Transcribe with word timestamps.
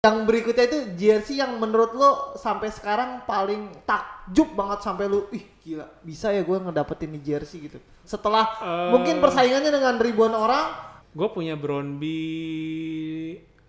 Yang 0.00 0.16
berikutnya 0.24 0.64
itu 0.64 0.78
jersey 0.96 1.44
yang 1.44 1.60
menurut 1.60 1.92
lo 1.92 2.32
sampai 2.32 2.72
sekarang 2.72 3.20
paling 3.28 3.84
takjub 3.84 4.56
banget 4.56 4.80
sampai 4.80 5.04
lu 5.04 5.28
ih 5.28 5.44
gila 5.60 5.84
bisa 6.00 6.32
ya 6.32 6.40
gue 6.40 6.56
ngedapetin 6.56 7.12
di 7.12 7.20
jersey 7.20 7.68
gitu. 7.68 7.76
Setelah 8.08 8.48
Eh. 8.64 8.96
mungkin 8.96 9.20
persaingannya 9.20 9.68
dengan 9.68 10.00
ribuan 10.00 10.32
orang, 10.32 10.88
Gue 11.12 11.28
punya 11.28 11.52
Brownby 11.52 12.16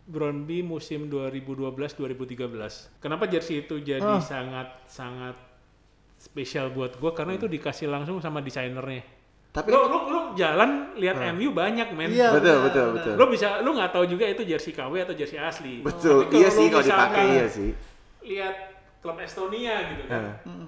Brownby 0.07 0.63
musim 0.63 1.12
2012-2013. 1.12 2.88
Kenapa 3.04 3.27
jersey 3.27 3.68
itu 3.68 3.84
jadi 3.84 4.00
Ah. 4.00 4.23
sangat 4.23 4.71
sangat 4.88 5.36
spesial 6.16 6.71
buat 6.71 6.95
gue 6.95 7.11
karena 7.11 7.36
itu 7.36 7.52
dikasih 7.52 7.91
langsung 7.91 8.23
sama 8.23 8.39
desainernya. 8.39 9.04
Tapi 9.52 9.68
Lu, 9.68 9.83
lu, 9.83 9.99
lu 10.07 10.20
jalan 10.33 10.95
lihat 10.95 11.20
Ah. 11.20 11.36
MU 11.36 11.52
banyak 11.52 11.91
men. 11.91 12.07
Iya, 12.07 12.31
betul, 12.31 12.57
betul, 12.63 12.86
benar. 12.88 12.95
betul. 12.95 13.13
Lu 13.20 13.25
bisa 13.27 13.47
lu 13.59 13.75
nggak 13.75 13.91
tahu 13.91 14.05
juga 14.07 14.23
itu 14.25 14.41
jersey 14.41 14.71
KW 14.71 15.04
atau 15.04 15.11
jersey 15.11 15.35
asli. 15.35 15.84
Betul, 15.84 16.23
Tapi 16.25 16.39
iya 16.39 16.47
sih 16.47 16.66
kalau 16.67 16.85
dipakai 16.85 17.25
iya 17.29 17.45
sih. 17.45 17.70
Lihat 18.23 18.55
klub 19.03 19.20
Estonia 19.20 19.76
gitu 19.91 20.03
kan. 20.07 20.21
Nah. 20.23 20.35
Mm. 20.48 20.67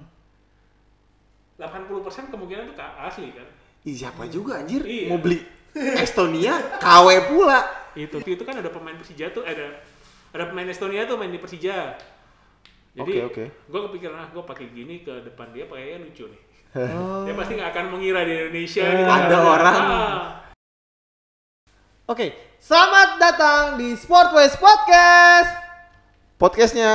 80% 1.54 2.28
kemungkinan 2.28 2.64
itu 2.68 2.74
asli 2.98 3.28
kan. 3.30 3.46
Ih, 3.84 3.94
siapa 3.94 4.26
juga 4.26 4.58
anjir 4.58 4.82
Iya. 4.82 5.08
mau 5.08 5.16
beli 5.16 5.40
Estonia 5.74 6.54
KW 6.76 7.06
pula. 7.30 7.60
Itu 7.94 8.20
itu 8.20 8.42
kan 8.42 8.58
ada 8.58 8.68
pemain 8.68 8.94
Persija 8.94 9.30
tuh 9.30 9.42
ada 9.42 9.80
ada 10.28 10.44
pemain 10.44 10.66
Estonia 10.66 11.06
tuh 11.06 11.14
main 11.14 11.30
di 11.30 11.38
Persija. 11.38 11.94
Jadi 12.94 13.10
Oke, 13.18 13.18
oke. 13.24 13.44
gue 13.50 13.80
kepikiran 13.88 14.18
ah 14.18 14.28
gue 14.28 14.44
pakai 14.44 14.70
gini 14.70 15.00
ke 15.00 15.24
depan 15.24 15.50
dia 15.50 15.64
kayaknya 15.64 16.04
lucu 16.04 16.28
nih. 16.28 16.42
Oh. 16.74 17.22
Dia 17.22 17.34
pasti 17.34 17.54
nggak 17.54 17.70
akan 17.70 17.84
mengira 17.88 18.26
di 18.26 18.34
Indonesia 18.34 18.82
Eh, 18.82 18.98
gitu. 18.98 19.06
ada 19.08 19.36
orang. 19.40 19.74
Ah. 19.76 20.18
Oke, 22.04 22.26
selamat 22.58 23.08
datang 23.16 23.62
di 23.78 23.94
Sportways 23.94 24.58
Podcast. 24.58 25.54
Podcastnya 26.34 26.90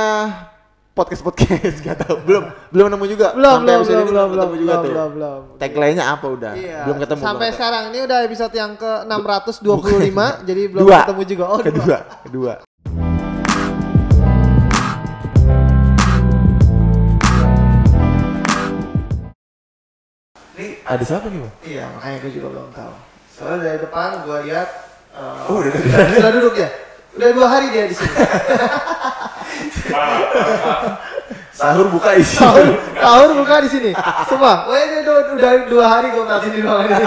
podcast 0.90 1.22
podcast 1.22 1.80
gak 1.86 1.96
tau 1.98 2.20
belum 2.20 2.44
belum 2.68 2.86
nemu 2.92 3.04
juga 3.08 3.32
Belum, 3.32 3.56
Sampai 3.56 3.72
belum, 3.72 3.80
belum, 3.80 3.96
ini 3.96 4.04
belum, 4.04 4.28
ketemu 4.28 4.36
belum, 4.36 4.50
juga 4.52 4.60
belum, 4.68 4.76
tuh 4.76 4.92
belum, 4.92 5.10
belum. 5.10 5.40
tagline-nya 5.56 6.04
apa 6.04 6.26
udah 6.28 6.52
Iya. 6.52 6.78
belum 6.84 6.96
ketemu 7.00 7.20
Sampai 7.20 7.40
belum 7.40 7.56
sekarang 7.56 7.82
ini 7.88 7.98
udah 8.04 8.18
episode 8.20 8.52
yang 8.52 8.72
ke 8.76 8.92
625, 9.08 10.28
jadi 10.50 10.62
belum 10.68 10.82
Dua. 10.84 10.98
ketemu 11.00 11.22
juga. 11.24 11.44
Oh, 11.46 11.56
dua. 11.56 11.64
kedua 11.64 11.96
kedua 12.20 12.52
ada 20.90 21.02
siapa 21.06 21.30
nih 21.30 21.38
bang 21.38 21.54
Iya, 21.62 21.84
makanya 21.94 22.16
gue 22.26 22.32
juga 22.34 22.48
belum 22.50 22.70
tahu. 22.74 22.94
Soalnya 23.30 23.58
dari 23.62 23.78
depan 23.78 24.08
gue 24.26 24.38
lihat 24.50 24.68
eh, 25.14 25.46
oh 25.46 25.56
udah 25.62 25.70
sudah, 25.70 26.06
sudah 26.18 26.32
duduk 26.34 26.54
ya. 26.58 26.68
Udah 27.10 27.28
dua 27.34 27.46
hari 27.46 27.66
dia 27.70 27.84
di 27.86 27.94
sini. 27.94 28.14
sahur 31.60 31.86
buka 31.92 32.10
isi 32.16 32.38
Sahur, 32.38 32.74
sahur 32.98 33.30
buka 33.38 33.54
di 33.62 33.70
sini. 33.70 33.90
Semua. 34.26 34.66
Wah 34.66 34.78
ini 34.82 34.96
udah, 35.06 35.14
udah 35.38 35.52
dua 35.70 35.84
hari 35.86 36.10
gue 36.10 36.22
ngeliatin 36.26 36.52
di 36.58 36.60
ruangan 36.62 36.90
ini. 36.90 37.06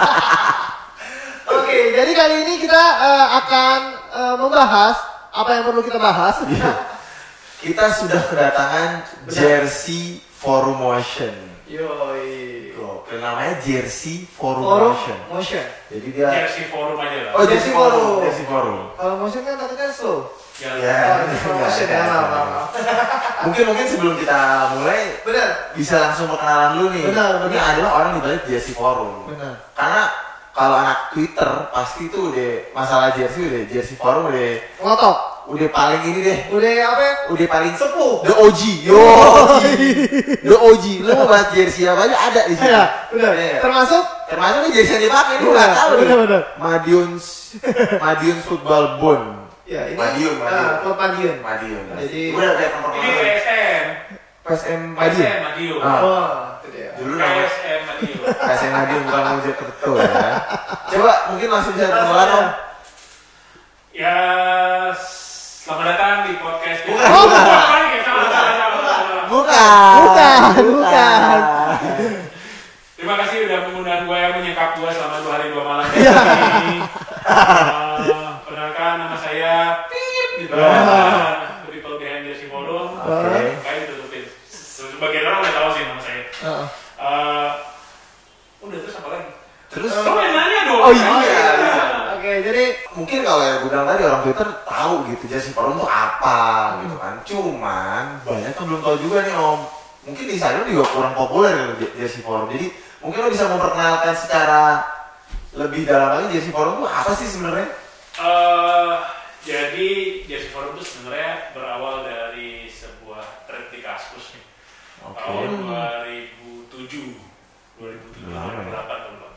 Oke, 1.59 1.79
jadi 1.91 2.11
kali 2.15 2.35
ini 2.47 2.53
kita 2.63 2.83
eh, 3.03 3.27
akan 3.43 3.79
eh, 4.15 4.35
membahas 4.39 4.95
apa 5.35 5.49
yang 5.59 5.63
perlu 5.67 5.83
kita 5.83 5.99
bahas. 5.99 6.39
kita 7.63 7.85
sudah 7.95 8.19
kedatangan 8.27 9.07
jersey 9.31 10.19
forum 10.35 10.83
motion 10.83 11.31
Yoi. 11.73 12.72
Gokil, 13.13 13.21
namanya 13.21 13.53
jersey 13.61 14.25
forum, 14.25 14.63
Forum 14.65 14.91
motion 14.97 15.17
motion. 15.29 15.65
jadi 15.85 16.07
dia 16.09 16.27
Jersey 16.33 16.65
forum 16.67 16.97
aja 16.97 17.17
lah. 17.29 17.31
oh 17.37 17.43
Jersey 17.45 17.69
forum. 17.69 18.01
forum 18.01 18.17
jersey 18.25 18.45
forum 18.49 18.77
Kalau 18.97 19.13
motion 19.21 19.41
kan 19.45 19.53
takutnya 19.55 19.87
slow. 19.93 20.19
Jalan. 20.53 20.77
Ya. 20.81 20.97
Oh, 20.97 21.17
ini 21.25 21.37
motion 21.53 21.87
ya, 21.89 22.03
mungkin 23.45 23.63
mungkin 23.69 23.85
sebelum 23.85 24.13
kita 24.17 24.39
mulai 24.73 25.01
Benar. 25.21 25.49
bisa 25.75 25.95
langsung 25.99 26.25
perkenalan 26.29 26.69
dulu 26.73 26.87
nih. 26.89 27.03
Benar, 27.09 27.29
Ini 27.35 27.45
benar. 27.53 27.65
adalah 27.69 27.91
orang 27.93 28.11
di 28.13 28.19
balik 28.23 28.41
jersey 28.47 28.73
forum. 28.73 29.29
Benar. 29.29 29.53
Karena 29.75 30.03
kalau 30.53 30.75
anak 30.77 30.97
Twitter 31.11 31.49
pasti 31.69 32.03
tuh 32.09 32.29
udah 32.29 32.51
masalah 32.73 33.09
jersey 33.13 33.45
udah 33.45 33.61
jersey 33.67 33.93
forum 33.93 34.29
udah 34.29 34.57
Ngotok. 34.81 35.17
Udah 35.45 35.69
paling 35.69 36.01
ini 36.03 36.19
deh. 36.21 36.39
Udah 36.49 36.71
apa? 36.87 37.01
ya? 37.01 37.13
Udah 37.29 37.47
paling 37.47 37.73
Sepuh. 37.73 38.23
The 38.23 38.33
OG. 38.33 38.61
Yo. 38.81 38.95
The 40.49 40.57
OG. 40.57 40.85
Lu 41.01 41.11
mau 41.13 41.27
bahas 41.27 41.51
jersey 41.51 41.83
apa 41.83 42.05
aja 42.05 42.17
ada 42.17 42.41
di 42.45 42.53
sini. 42.53 42.67
Iya, 42.67 42.83
benar. 43.09 43.33
Iya. 43.33 43.57
Termasuk 43.59 44.03
Termasuk 44.25 44.59
nih 44.61 44.71
jersey 44.73 44.93
yang 44.93 45.03
dipakai 45.05 45.35
lu 45.37 45.49
nggak 45.51 45.71
tahu 45.71 45.89
nih. 45.91 45.99
benar, 46.01 46.17
benar. 46.23 46.41
Madiun's 46.55 47.25
Madiun's 47.95 48.43
Football 48.43 48.97
Bond. 48.97 49.25
ya 49.63 49.87
ini 49.87 49.95
Madiun, 49.95 50.35
Madiun. 50.37 50.73
klub 50.79 50.97
Madiun. 50.97 51.35
Madiun. 51.39 51.83
Jadi- 51.97 52.31
udah 52.33 52.49
ada 52.49 52.61
yang 52.61 52.75
Ini 52.93 53.09
PSM. 53.13 53.85
PSM 54.43 54.81
Madiun. 54.91 55.23
PSM 55.23 55.39
Madiun. 55.41 55.79
Ah. 55.79 55.99
Oh, 55.99 56.27
itu 56.57 56.67
dia. 56.71 56.89
Dulu 56.97 57.13
namanya 57.13 57.47
PSM 57.47 57.79
Madiun. 57.85 58.19
PSM 58.43 58.71
Madiun 58.71 59.01
bukan 59.05 59.23
Mojok 59.29 59.55
betul 59.59 59.95
ya. 59.99 60.31
Coba 60.91 61.13
mungkin 61.29 61.47
langsung 61.49 61.73
bisa 61.73 61.87
kenalan 61.87 62.29
om. 62.33 62.47
Ya, 63.93 64.17
selamat 65.63 65.85
datang 65.89 66.15
di 66.27 66.33
podcast. 66.37 66.81
Bukan. 66.83 67.07
Oh, 67.07 67.23
bukan. 67.23 67.47
Ya. 67.47 67.95
Bukan. 69.31 69.97
Bukan, 70.03 70.41
bukan. 70.59 71.29
Terima 72.93 73.15
kasih 73.19 73.37
udah 73.47 73.59
mengundang 73.67 74.01
gue 74.03 74.17
yang 74.17 74.33
menyekap 74.33 74.75
gue 74.75 74.89
selama 74.89 75.17
dua 75.19 75.33
hari 75.33 75.47
dua 75.51 75.63
malam 75.63 75.87
Iya. 75.91 76.13
ini. 76.61 76.77
Eh, 77.23 78.31
Perkenalkan 78.43 78.93
nama 78.99 79.17
saya 79.17 79.53
Pip 79.87 80.29
gitu. 80.39 80.53
Uh, 80.53 81.31
People 81.67 81.95
Behind 81.97 82.23
Jersey 82.23 82.47
Forum. 82.47 82.99
Oke. 82.99 83.41
Kayak 83.59 83.77
ditutupin. 83.87 84.23
Sebagian 84.47 85.25
orang 85.25 85.39
udah 85.41 85.53
tahu 85.53 85.69
sih 85.73 85.83
nama 85.83 86.01
saya. 86.01 86.21
Heeh. 86.27 86.67
Eh, 86.99 87.49
udah 88.61 88.77
terus 88.79 88.95
apa 88.95 89.07
lagi? 89.09 89.29
Terus 89.73 89.91
Lo 89.97 90.11
yang 90.15 90.35
nanya 90.37 90.59
dong. 90.69 90.79
Oh, 90.79 90.91
iya, 90.91 91.09
iya. 91.19 91.43
Jadi 92.43 92.63
mungkin 92.93 93.19
kalau 93.23 93.41
yang 93.41 93.57
gue 93.63 93.69
bilang 93.71 93.87
tadi 93.87 94.01
orang 94.03 94.21
Twitter 94.21 94.47
tahu 94.67 94.93
gitu 95.09 95.23
jersey 95.27 95.51
forum 95.51 95.79
tuh 95.79 95.87
apa 95.87 96.39
gitu 96.83 96.95
kan. 96.99 97.15
Cuman 97.23 98.03
banyak 98.21 98.51
yang 98.51 98.67
belum 98.67 98.81
tahu 98.83 98.95
juga 98.99 99.17
nih 99.23 99.33
om. 99.33 99.59
Mungkin 100.03 100.25
di 100.27 100.35
sana 100.35 100.67
juga 100.67 100.83
kurang 100.91 101.15
populer 101.15 101.55
gitu 101.55 101.73
je- 101.81 101.93
jersey 102.03 102.21
forum. 102.21 102.51
Jadi 102.51 102.67
mungkin 102.99 103.19
lo 103.23 103.29
bisa 103.31 103.47
memperkenalkan 103.47 104.13
secara 104.13 104.83
lebih 105.55 105.87
dalam 105.87 106.19
lagi 106.19 106.35
jersey 106.35 106.51
forum 106.51 106.83
tuh 106.83 106.89
apa 106.89 107.11
sih 107.15 107.27
sebenarnya? 107.27 107.67
Eh, 108.13 108.93
jadi 109.43 109.89
Jersey 110.23 110.53
Forum 110.53 110.77
itu 110.77 110.85
sebenarnya 110.87 111.51
berawal 111.51 112.07
dari 112.07 112.69
sebuah 112.69 113.25
thread 113.43 113.67
di 113.75 113.83
Kaskus 113.83 114.31
nih. 114.31 114.45
Oke. 115.03 115.19
Tahun 115.19 115.51
2007, 116.79 117.11
2007, 117.75 118.31
Lama 118.31 118.63
ya. 118.63 118.71
2008 118.71 119.03
kalau. 119.03 119.31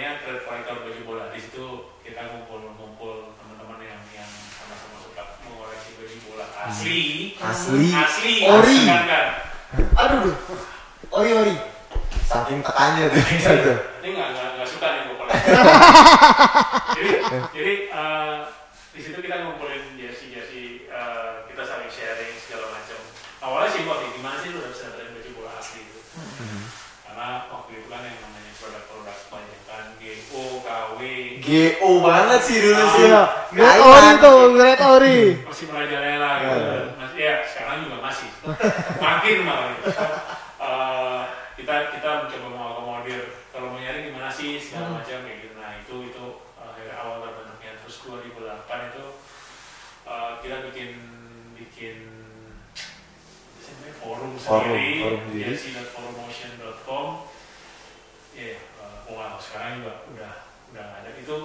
Namanya 0.00 0.24
thread 0.24 0.40
kolektor 0.48 0.76
baju 0.80 1.02
bola. 1.04 1.24
Di 1.28 1.44
situ 1.44 1.92
kita 2.00 2.32
ngumpul-ngumpul 2.32 3.36
teman-teman 3.36 3.84
yang 3.84 4.00
yang 4.16 4.32
sama-sama 4.48 4.96
suka 4.96 5.36
mengoleksi 5.44 5.92
baju 6.00 6.16
bola 6.24 6.46
asli. 6.64 7.00
Asli. 7.36 7.92
Asli. 7.92 8.34
Ori. 8.48 8.80
Kan, 8.88 9.04
kan. 9.04 9.26
aduh 10.00 10.18
duh. 10.24 10.36
Ori 11.20 11.30
ori. 11.36 11.54
Saking 12.24 12.64
tekannya 12.64 13.12
tuh 13.12 13.20
gitu. 13.28 13.72
Ini 14.00 14.08
nggak 14.16 14.28
nggak 14.32 14.68
suka 14.72 14.86
nih 14.88 15.02
gue 15.04 15.16
koleksi. 15.20 15.48
jadi 16.96 17.10
jadi 17.52 17.74
eh, 17.92 18.36
di 18.96 19.00
situ 19.04 19.18
kita 19.20 19.36
ngumpulin 19.44 20.00
jersey 20.00 20.32
jersey 20.32 20.88
eh, 20.88 21.44
kita 21.52 21.60
saling 21.60 21.92
sharing 21.92 22.40
segala 22.40 22.72
macam. 22.72 23.04
Awalnya 23.44 23.68
simpel 23.68 24.00
sih, 24.00 24.08
gimana 24.16 24.40
sih 24.40 24.48
lu 24.48 24.64
bisa 24.64 24.96
dapetin 24.96 25.12
baju 25.12 25.30
bola 25.44 25.52
asli 25.60 25.84
itu? 25.84 26.00
Karena 27.04 27.52
waktu 27.52 27.84
itu 27.84 27.88
kan 27.92 28.00
yang 28.00 28.16
namanya 28.16 28.40
produk-produk 28.60 29.16
kebanyakan 29.28 29.84
GO, 29.96 30.60
KW, 30.60 31.00
GO 31.50 31.90
banget 31.98 32.40
sih 32.46 32.56
dulu 32.62 32.84
sih. 32.94 33.10
Iya. 33.10 33.22
Ori 33.82 34.10
tuh, 34.22 34.38
Great 34.54 34.78
Ori. 34.78 35.18
masih 35.42 35.66
merajalela 35.66 36.30
gitu. 36.38 36.58
Iya. 36.62 36.78
Masih 36.94 37.18
ya 37.18 37.34
sekarang 37.42 37.76
juga 37.82 37.98
masih. 38.06 38.30
Makin 39.02 39.36
malah. 39.42 39.68
Gitu. 39.74 39.90
Eh, 40.60 41.20
kita 41.58 41.74
kita 41.98 42.10
mencoba 42.22 42.46
mengakomodir 42.54 43.22
kalau 43.50 43.74
mau 43.74 43.80
nyari 43.82 44.06
gimana 44.06 44.30
sih 44.30 44.62
segala 44.62 45.02
macam 45.02 45.18
kayak 45.26 45.38
gitu. 45.42 45.54
Nah 45.58 45.70
itu 45.82 45.94
itu 46.06 46.24
eh, 46.62 46.70
dari 46.78 46.92
awal 46.94 47.26
terbentuknya 47.26 47.72
terus 47.82 47.96
2008 48.06 48.90
itu 48.94 49.04
eh, 50.06 50.30
kita 50.46 50.56
bikin 50.70 50.90
bikin 51.58 51.96
forum 54.00 54.32
Forum, 54.38 54.70
sendiri, 54.70 55.02
forum 55.02 55.20
sendiri. 55.28 55.44
jersey.forumotion.com. 55.50 57.06
Ya, 58.32 58.54
eh, 58.56 58.98
wow, 59.10 59.34
sekarang 59.36 59.82
juga 59.82 60.06
udah 60.14 60.32
udah 60.70 60.84
nggak 60.86 61.00
ada 61.02 61.10
itu 61.18 61.36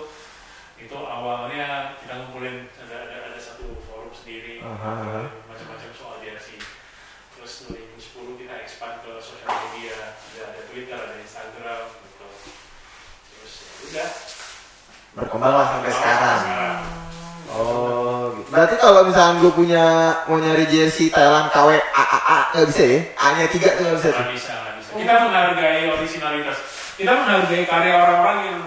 itu 0.77 0.93
awalnya 0.95 1.97
kita 1.97 2.13
ngumpulin 2.13 2.69
ada 2.77 2.95
ada 3.09 3.15
ada 3.33 3.39
satu 3.41 3.73
forum 3.89 4.13
macam-macam 4.85 5.89
soal 5.91 6.15
jersey 6.21 6.61
terus 7.33 7.65
2010 7.65 7.97
kita 8.37 8.53
expand 8.61 9.01
ke 9.01 9.11
sosial 9.17 9.49
media 9.49 9.97
ada 9.97 10.41
ada 10.51 10.61
Twitter 10.69 10.93
ada 10.95 11.15
Instagram 11.17 11.81
gitu 11.89 12.27
terus 13.31 13.53
ya 13.57 13.85
udah 13.89 14.09
Berkembang 15.15 15.55
lah 15.55 15.67
sampai 15.71 15.91
sekarang. 15.95 16.39
sekarang. 16.43 16.77
Oh, 17.47 18.35
gitu. 18.35 18.51
Berarti 18.51 18.75
kalau 18.75 19.07
misalkan 19.07 19.39
gue 19.39 19.53
punya 19.55 19.85
mau 20.27 20.35
nyari 20.35 20.67
jersey 20.67 21.07
Thailand 21.07 21.47
KW 21.49 21.71
AAA 21.71 22.39
nggak 22.51 22.67
bisa 22.67 22.83
ya? 22.83 22.99
A-nya 23.15 23.47
tiga 23.47 23.69
tuh 23.73 23.83
nggak 23.85 23.95
bisa. 23.95 24.09
Nggak 24.11 24.31
bisa, 24.35 24.51
nggak 24.53 24.75
bisa. 24.75 24.89
Kita 24.91 25.13
menghargai 25.23 25.83
originalitas. 25.87 26.57
Kita 26.99 27.11
menghargai 27.15 27.63
karya 27.63 27.93
orang-orang 27.95 28.37
yang 28.43 28.59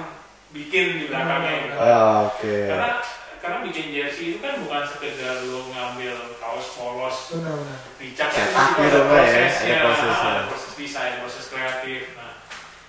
bikin 0.49 0.85
di 0.97 1.05
belakangnya. 1.05 1.53
gitu. 1.61 1.75
Oh, 1.77 2.17
Oke. 2.33 2.57
Karena 2.65 2.91
karena 3.39 3.59
bikin 3.63 3.87
jersey 3.91 4.25
itu 4.31 4.39
kan 4.39 4.59
bukan 4.61 4.83
sekedar 4.85 5.43
lo 5.45 5.67
ngambil 5.69 6.15
kaos 6.37 6.67
polos 6.75 7.17
Benar-benar. 7.33 7.79
dicat 7.97 8.29
juga 8.29 8.51
gitu, 8.51 8.79
ada 8.79 8.99
ya? 8.99 9.03
prosesnya, 9.05 9.75
Ada 9.75 9.85
prosesnya. 9.85 10.31
ada 10.31 10.43
proses 10.47 10.73
desain, 10.75 11.15
proses 11.19 11.45
kreatif. 11.47 12.03
Nah, 12.15 12.33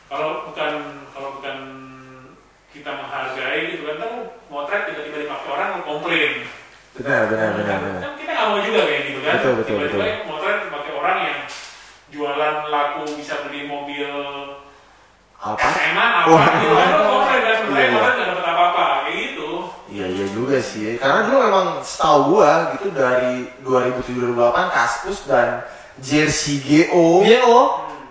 kalau 0.05 0.29
bukan 0.45 0.71
kalau 1.09 1.29
bukan 1.37 1.57
kita 2.69 2.91
menghargai 2.91 3.61
gitu 3.71 3.83
kan, 3.83 3.95
tahu 3.97 4.15
motret 4.47 4.81
tiba-tiba 4.85 5.17
dipakai 5.23 5.49
orang 5.49 5.69
mau 5.73 5.83
komplain. 5.87 6.33
Benar, 6.91 7.21
benar, 7.27 7.49
benar, 7.53 7.65
Kan- 7.69 7.81
benar. 7.81 8.01
kan 8.01 8.11
kita 8.15 8.31
nggak 8.31 8.47
mau 8.47 8.59
juga 8.59 8.81
kayak 8.83 9.01
gitu 9.05 9.19
kan. 9.21 9.33
Betul, 9.35 9.53
betul, 9.55 9.67
tiba-tiba 9.69 10.03
betul. 10.03 10.25
motret 10.25 10.57
dipakai 10.63 10.93
orang 10.93 11.17
yang 11.21 11.39
jualan 12.09 12.55
laku 12.67 13.01
bisa 13.15 13.33
beli 13.43 13.61
mobil 13.63 14.09
Apa? 15.39 15.55
SMA 15.61 16.03
apa 16.19 16.27
Wah. 16.27 16.45
gitu 16.57 16.73
kan, 16.73 16.89
komplain 16.99 17.41
kan 17.41 17.55
sebenarnya 17.57 17.85
iya. 17.85 17.95
motret 17.95 18.13
nggak 18.13 18.29
dapat 18.29 18.45
apa-apa 18.45 18.83
kayak 18.99 19.15
gitu. 19.15 19.49
Iya 20.19 20.27
iya 20.27 20.35
juga 20.35 20.57
sih. 20.59 20.99
Karena 20.99 21.23
dulu 21.31 21.37
memang 21.47 21.65
setahu 21.79 22.19
gua 22.35 22.75
gitu 22.75 22.91
dari 22.91 23.47
2007-2008 23.63 24.75
Kaskus 24.75 25.19
dan 25.31 25.63
jersey 26.03 26.59
GO 26.59 27.23
GO. 27.23 27.59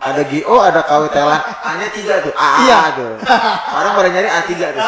ada 0.01 0.23
GO 0.25 0.57
ada 0.57 0.81
KW 0.89 1.13
Thailand 1.13 1.43
A-nya 1.61 1.89
tiga 1.93 2.25
tuh 2.25 2.33
A 2.33 2.65
Iya. 2.65 2.79
tuh. 2.97 3.13
Orang 3.77 3.93
pada 3.93 4.09
nyari 4.09 4.25
A3 4.25 4.51
tuh. 4.57 4.81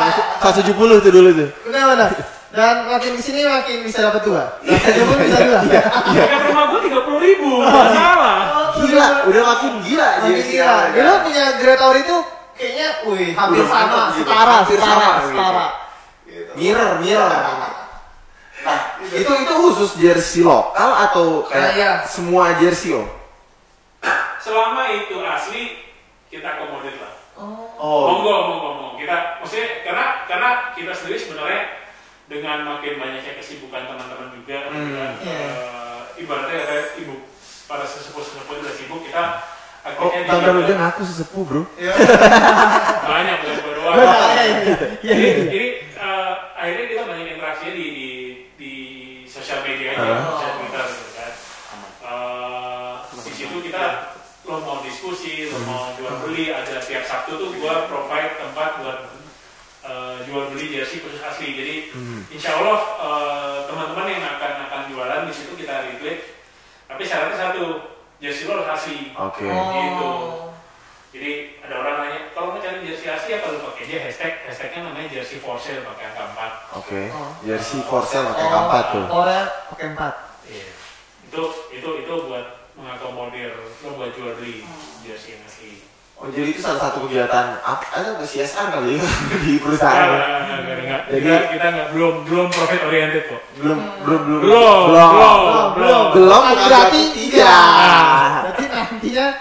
170 0.73 1.05
tuh 1.05 1.13
dulu 1.13 1.29
tuh. 1.37 1.49
Benar-benar. 1.69 2.09
Dan 2.57 2.89
makin 2.89 3.13
ke 3.21 3.23
sini 3.23 3.45
makin 3.45 3.85
bisa 3.85 4.01
dapat 4.01 4.25
dua. 4.25 4.57
Satu 4.65 5.01
pun 5.05 5.17
bisa 5.21 5.39
dua. 5.45 5.61
Harga 5.61 6.39
rumah 6.49 6.65
gua 6.73 6.81
tiga 6.81 7.01
puluh 7.05 7.21
ribu, 7.21 7.63
salah. 7.69 8.39
Gila, 8.81 9.07
udah 9.29 9.43
makin 9.45 9.73
gila 9.85 10.09
Makin 10.25 10.41
gila. 10.49 10.77
Dulu 10.89 11.13
punya 11.29 11.45
Gretor 11.61 11.95
itu 12.01 12.17
kayaknya, 12.57 12.89
wih, 13.07 13.31
hampir 13.37 13.65
sama, 13.69 14.13
gitu. 14.17 14.25
setara, 14.25 14.53
Hampir 14.65 14.79
setara, 14.81 15.15
sama 15.31 15.67
gitu. 16.41 16.51
Mirror, 16.55 16.93
mirror. 17.01 17.33
Nah, 18.61 18.77
itu 19.01 19.25
itu 19.25 19.53
khusus 19.57 19.97
jersey 19.97 20.45
lokal 20.45 20.93
atau 21.09 21.49
kayak 21.49 21.73
iya. 21.73 21.91
semua 22.05 22.53
jersey 22.57 22.93
om? 22.93 23.09
Selama 24.37 24.85
itu 24.93 25.17
asli 25.17 25.81
kita 26.29 26.61
akomodir 26.61 26.93
lah. 26.97 27.17
Oh, 27.81 28.13
Monggo, 28.13 28.29
monggo, 28.45 28.69
monggo. 28.71 28.89
Kita, 28.97 29.41
maksudnya 29.41 29.81
karena 29.81 30.05
karena 30.29 30.49
kita 30.77 30.93
sendiri 30.93 31.17
sebenarnya 31.17 31.63
dengan 32.29 32.69
makin 32.69 33.01
banyaknya 33.01 33.33
kesibukan 33.35 33.89
teman-teman 33.89 34.29
juga, 34.31 34.57
Hmm. 34.69 34.93
kan, 34.93 35.11
Iya. 35.19 35.41
eh, 35.41 36.01
ibaratnya 36.21 36.61
kayak 36.61 36.87
ibu 37.01 37.17
para 37.65 37.83
sesepuh 37.83 38.21
sesepuh 38.21 38.55
itu 38.55 38.61
udah 38.61 38.75
sibuk, 38.77 39.01
kita 39.03 39.23
oh, 39.89 39.89
akhirnya 39.89 40.21
tanggal 40.29 40.53
dijaga- 40.53 40.65
udah 40.69 40.77
ngaku 40.79 41.01
sesepuh 41.03 41.43
bro. 41.43 41.63
banyak 43.03 43.37
bukan 43.41 43.57
gua 43.57 43.73
doang. 43.73 43.95
Iya, 43.97 44.05
iya, 44.05 44.45
iya. 44.61 44.77
Jadi, 45.01 45.25
jadi 45.49 45.61
eh, 45.65 45.70
akhirnya 46.61 46.87
kita 46.87 47.03
banyak 47.05 47.27
interaksinya 47.33 47.73
di 47.73 47.87
di, 47.91 48.09
di 48.55 48.73
sosial 49.25 49.65
media 49.65 49.97
aja, 49.97 50.05
Ah. 50.05 50.21
sosial 50.29 50.53
Twitter 50.59 50.85
gitu 50.87 51.11
kan. 51.15 51.33
Eh, 52.01 52.93
di 53.23 53.33
situ 53.33 53.57
kita 53.63 53.85
lo 54.43 54.57
mau 54.61 54.79
diskusi, 54.81 55.47
lo 55.47 55.59
mau 55.65 55.95
jual 55.95 56.15
beli, 56.21 56.51
ada 56.51 56.77
tiap 56.79 57.05
Sabtu 57.05 57.33
tuh 57.35 57.49
gua 57.57 57.87
provide 57.87 58.37
tempat 58.37 58.71
buat 58.79 58.99
eh, 59.81 60.17
jual 60.25 60.53
beli 60.53 60.67
jersey 60.71 61.01
khusus 61.01 61.21
asli. 61.21 61.49
Jadi 61.55 61.75
Hmm. 61.91 62.21
insya 62.29 62.61
Allah 62.61 62.79
eh, 63.01 63.59
teman-teman 63.65 64.07
yang 64.11 64.25
akan 64.29 64.53
akan 64.69 64.81
jualan 64.89 65.21
di 65.25 65.33
situ 65.33 65.53
kita 65.57 65.89
retweet. 65.89 66.21
Tapi 66.85 67.03
syaratnya 67.03 67.39
satu, 67.39 67.65
jersey 68.19 68.45
lo 68.45 68.59
harus 68.59 68.69
asli. 68.75 69.15
Oke. 69.15 69.47
Gitu. 69.47 70.11
Jadi 71.11 71.33
ada 71.59 71.75
orang 71.77 71.95
nanya, 72.01 72.21
kalau 72.31 72.55
mau 72.55 72.63
cari 72.63 72.87
jersey 72.87 73.11
asli 73.11 73.35
apa 73.35 73.51
lu 73.51 73.59
pakai 73.61 73.83
aja 73.83 73.97
hashtag, 74.07 74.33
hashtagnya 74.47 74.81
namanya 74.87 75.11
jersey 75.11 75.43
for 75.43 75.59
sale 75.59 75.83
pakai 75.83 76.07
angka 76.07 76.25
4 76.71 76.79
Oke. 76.79 77.01
Oh. 77.11 77.31
Jersey 77.43 77.83
for 77.83 78.03
sale 78.03 78.31
pakai 78.31 78.47
empat 78.47 78.85
tuh. 78.95 79.05
Orel 79.11 79.47
pakai 79.75 79.87
empat. 79.91 80.15
Iya. 80.47 80.71
Itu 81.27 81.43
itu 81.71 81.91
itu 82.01 82.15
buat 82.25 82.47
mengakomodir 82.75 83.59
lo 83.59 83.91
buat 83.93 84.15
jual 84.15 84.39
beli 84.39 84.63
jersey 85.03 85.35
yang 85.35 85.43
asli. 85.45 85.83
Oh 86.15 86.29
jadi 86.29 86.53
itu 86.53 86.61
salah 86.61 86.79
satu 86.85 87.09
kegiatan 87.09 87.59
apa? 87.59 87.81
Ada 87.91 88.21
CSR 88.21 88.67
kali 88.71 88.95
ya 88.95 89.05
di 89.49 89.55
perusahaan. 89.57 90.09
enggak. 90.79 91.03
Jadi- 91.09 91.27
Kita 91.27 91.37
kita 91.51 91.67
enggak 91.67 91.89
belum 91.91 92.15
belum 92.23 92.47
profit 92.53 92.81
oriented 92.85 93.25
kok. 93.27 93.43
Belum 93.57 93.79
belum 94.05 94.21
belum 94.23 94.41
Belum, 94.47 94.79
belum, 94.87 95.11
belum. 95.11 95.11
belum. 95.11 95.67
belum 95.75 96.03
Bukan 96.13 96.23
bukan 96.23 96.55
berarti 96.55 96.69
berarti 96.71 97.01
tidak. 97.17 97.59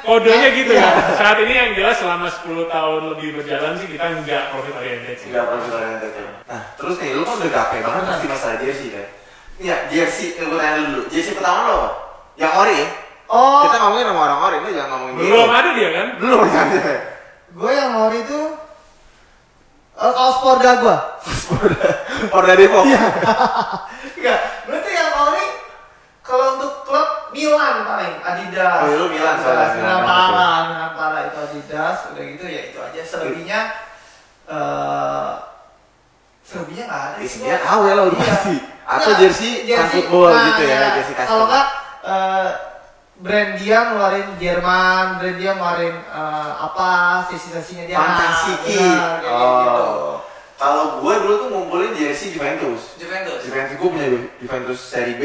Kodenya 0.02 0.50
gitu 0.54 0.72
Iya. 0.72 0.86
ya. 0.86 0.92
Saat 1.16 1.38
ini 1.42 1.54
yang 1.54 1.70
jelas 1.74 1.96
selama 1.98 2.28
10 2.28 2.66
tahun 2.66 3.02
lebih 3.14 3.30
berjalan 3.38 3.74
sih 3.76 3.88
kita 3.88 4.06
enggak 4.10 4.44
profit 4.50 4.74
oriented 4.76 5.16
sih. 5.16 5.28
Tidak 5.30 5.46
profit 5.46 5.72
oriented 5.74 6.12
ya. 6.12 6.28
Nah 6.46 6.62
terus 6.76 6.96
nih 6.98 7.12
lu 7.14 7.24
kan 7.24 7.36
udah 7.38 7.52
gape 7.52 7.78
banget 7.80 8.04
pasti 8.06 8.26
masalah 8.28 8.56
jersey 8.60 8.88
kan. 8.92 9.08
Iya 9.60 9.76
jersey 9.88 10.28
gue 10.36 10.56
tanya 10.56 10.80
dulu. 10.86 11.02
Jersey 11.08 11.34
pertama 11.36 11.60
lo 11.66 11.76
apa? 11.78 11.90
Yang 12.40 12.54
ori 12.56 12.76
ya? 12.80 12.88
Oh, 13.30 13.62
Kita 13.62 13.78
ngomongin 13.78 14.10
sama 14.10 14.22
orang 14.26 14.40
ori, 14.42 14.56
ini 14.58 14.70
jangan 14.74 14.90
ngomongin 14.90 15.14
Belum 15.22 15.50
ada 15.54 15.70
dia 15.78 15.90
kan? 15.94 16.08
Belum 16.18 16.40
ya. 16.50 16.64
gue 17.50 17.72
yang 17.74 17.90
mau 17.94 18.10
itu 18.10 18.40
eh, 20.00 20.12
kaos 20.16 20.38
Porda 20.42 20.72
gue. 20.82 20.98
Porda 22.32 22.54
Depok. 22.58 22.86
Enggak, 24.18 24.40
berarti 24.66 24.90
yang 24.90 25.10
ini 25.34 25.46
kalau 26.26 26.46
untuk 26.58 26.74
klub 26.86 27.09
Milan 27.32 27.76
paling 27.86 28.14
Adidas. 28.22 28.80
Oh, 28.84 28.94
lu 28.94 29.06
Milan 29.14 29.36
soalnya, 29.40 29.76
Milan 29.78 30.02
parah, 30.04 30.58
Milan 30.70 30.92
parah 30.98 31.22
itu 31.30 31.38
Adidas. 31.38 31.98
Udah 32.14 32.24
gitu 32.26 32.46
ya 32.46 32.62
itu 32.72 32.78
aja. 32.82 33.02
Selebihnya 33.06 33.60
eh 34.50 35.32
selebihnya 36.42 36.84
nggak 36.90 37.04
ada. 37.14 37.18
Isinya 37.22 37.56
gua. 37.56 37.66
KW 37.70 37.84
lah 37.94 38.04
udah 38.10 38.20
Iya. 38.20 38.30
pasti. 38.34 38.56
Atau 38.90 39.12
jersey 39.22 39.52
fan 39.70 39.88
football 39.94 40.34
nah, 40.34 40.46
gitu 40.50 40.64
ya, 40.66 40.74
iya. 40.74 40.88
jersey 40.98 41.14
custom. 41.14 41.30
Kalau 41.30 41.46
nggak 41.46 41.68
eh, 42.10 42.50
brand 43.20 43.52
dia 43.62 43.78
ngeluarin 43.86 44.28
Jerman, 44.42 45.06
brand 45.22 45.38
dia 45.38 45.52
ngeluarin 45.54 45.96
eh, 46.02 46.52
apa 46.58 46.90
sisi-sisinya 47.30 47.84
dia. 47.86 47.98
Fantasi 48.02 48.54
Nah, 48.82 49.22
gitu. 49.22 49.30
Oh. 49.30 50.16
Kalau 50.60 51.00
gue 51.00 51.14
dulu 51.24 51.34
tuh 51.40 51.50
ngumpulin 51.54 51.92
jersey 51.96 52.34
Juventus. 52.34 52.98
Juventus. 53.00 53.40
Juventus 53.46 53.76
gue 53.80 53.90
punya 53.94 54.08
Juventus 54.42 54.80
seri 54.82 55.16
B, 55.16 55.24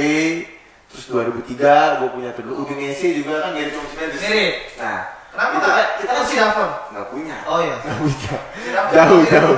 terus 0.95 1.11
2003 1.11 1.99
gue 1.99 2.09
punya 2.09 2.31
dulu 2.39 2.63
Udinese 2.63 3.19
juga 3.19 3.43
kan 3.43 3.51
mirip 3.51 3.75
sama 3.75 3.87
Juventus. 3.91 4.21
Mirip. 4.23 4.55
Nah, 4.79 4.99
Kenapa 5.35 5.51
itu 5.51 5.59
nggak? 5.59 5.75
kan 5.75 5.87
kita 5.99 6.13
kan 6.15 6.25
si 6.25 6.35
Davon? 6.39 6.71
nggak 6.95 7.07
punya. 7.11 7.37
Oh 7.45 7.59
iya. 7.59 7.77
Nggak 7.83 7.99
punya. 7.99 8.31
Sidafon. 8.55 8.93
Jauh 8.95 9.21
jauh. 9.35 9.55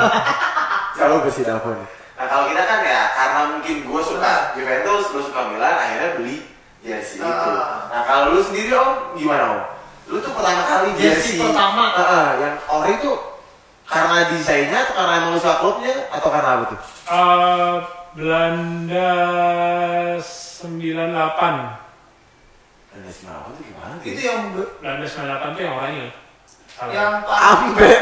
jauh 0.97 1.19
ke 1.21 1.31
Sidafon. 1.31 1.77
Nah 2.17 2.25
kalau 2.25 2.45
kita 2.49 2.63
kan 2.65 2.81
ya 2.81 3.03
karena 3.13 3.41
mungkin 3.53 3.77
gue 3.85 4.01
suka. 4.01 4.35
Juventus, 4.57 5.05
lu 5.13 5.21
suka 5.21 5.41
Milan, 5.53 5.77
akhirnya 5.77 6.11
beli 6.17 6.37
jersey 6.81 7.21
itu. 7.21 7.29
Ah. 7.29 7.93
Nah 7.93 8.03
kalau 8.09 8.33
lu 8.33 8.41
sendiri 8.41 8.73
om 8.73 9.13
gimana 9.13 9.45
om? 9.53 9.61
Lu 10.09 10.17
tuh 10.25 10.33
pertama 10.33 10.65
kali 10.65 10.97
Jersey 10.97 11.37
jersey, 11.37 11.45
pertama. 11.45 11.93
Ah, 11.93 12.01
ah, 12.01 12.29
yang 12.41 12.57
ori 12.73 12.97
tuh 13.05 13.19
karena 13.85 14.33
desainnya 14.33 14.79
atau 14.83 14.95
karena 14.97 15.13
emang 15.21 15.31
lu 15.35 15.39
suka 15.39 15.57
klubnya 15.61 15.95
atau 16.09 16.29
karena 16.33 16.51
apa 16.57 16.65
tuh? 16.73 16.81
Eh, 17.07 17.77
Belanda 18.17 19.13
98 20.57 21.13
Ada 22.97 23.11
sembilan 23.13 23.41
tuh 23.47 23.63
gimana? 23.63 23.95
Itu 24.01 24.21
yang 24.21 24.41
Belanda 24.53 25.05
98 25.05 25.53
tuh 25.53 25.63
yang 25.63 25.75
oranye 25.75 26.07
Salah. 26.73 26.93
yang 26.93 27.13
sampai 27.23 27.95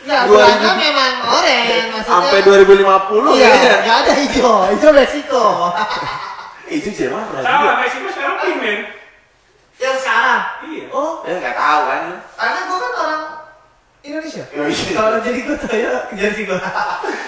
Enggak, 0.00 0.22
2000. 0.24 0.32
bulannya 0.32 0.72
memang 0.80 1.12
oren 1.28 1.84
maksudnya. 1.92 2.08
sampai 2.08 2.38
2050 2.40 3.36
Iya, 3.36 3.48
ya. 3.50 3.74
enggak 3.76 3.96
ada 4.00 4.12
hijau. 4.16 4.54
Hijau 4.70 4.90
Meksiko. 4.90 5.44
Eh, 6.64 6.74
itu 6.74 6.88
Jerman 6.90 7.20
pernah 7.28 7.42
Salah, 7.42 7.60
juga. 7.60 7.72
Meksiko 7.80 8.08
sekarang 8.08 8.36
pink 8.40 8.56
men 8.58 8.80
yang 9.76 9.96
sekarang. 9.96 10.40
Iya 10.64 10.84
Oh, 10.90 11.12
Ya 11.22 11.34
nggak 11.36 11.52
tahu 11.54 11.80
kan. 11.84 12.02
karena 12.32 12.60
gua 12.64 12.78
kan 12.78 12.92
orang 12.96 13.22
Indonesia. 14.00 14.44
Ya, 14.48 14.64
iya. 14.64 14.92
Kalau 14.96 15.18
jadi 15.20 15.38
gua 15.44 15.56
tanya 15.60 15.90
jersey 16.16 16.48
gua. 16.48 16.56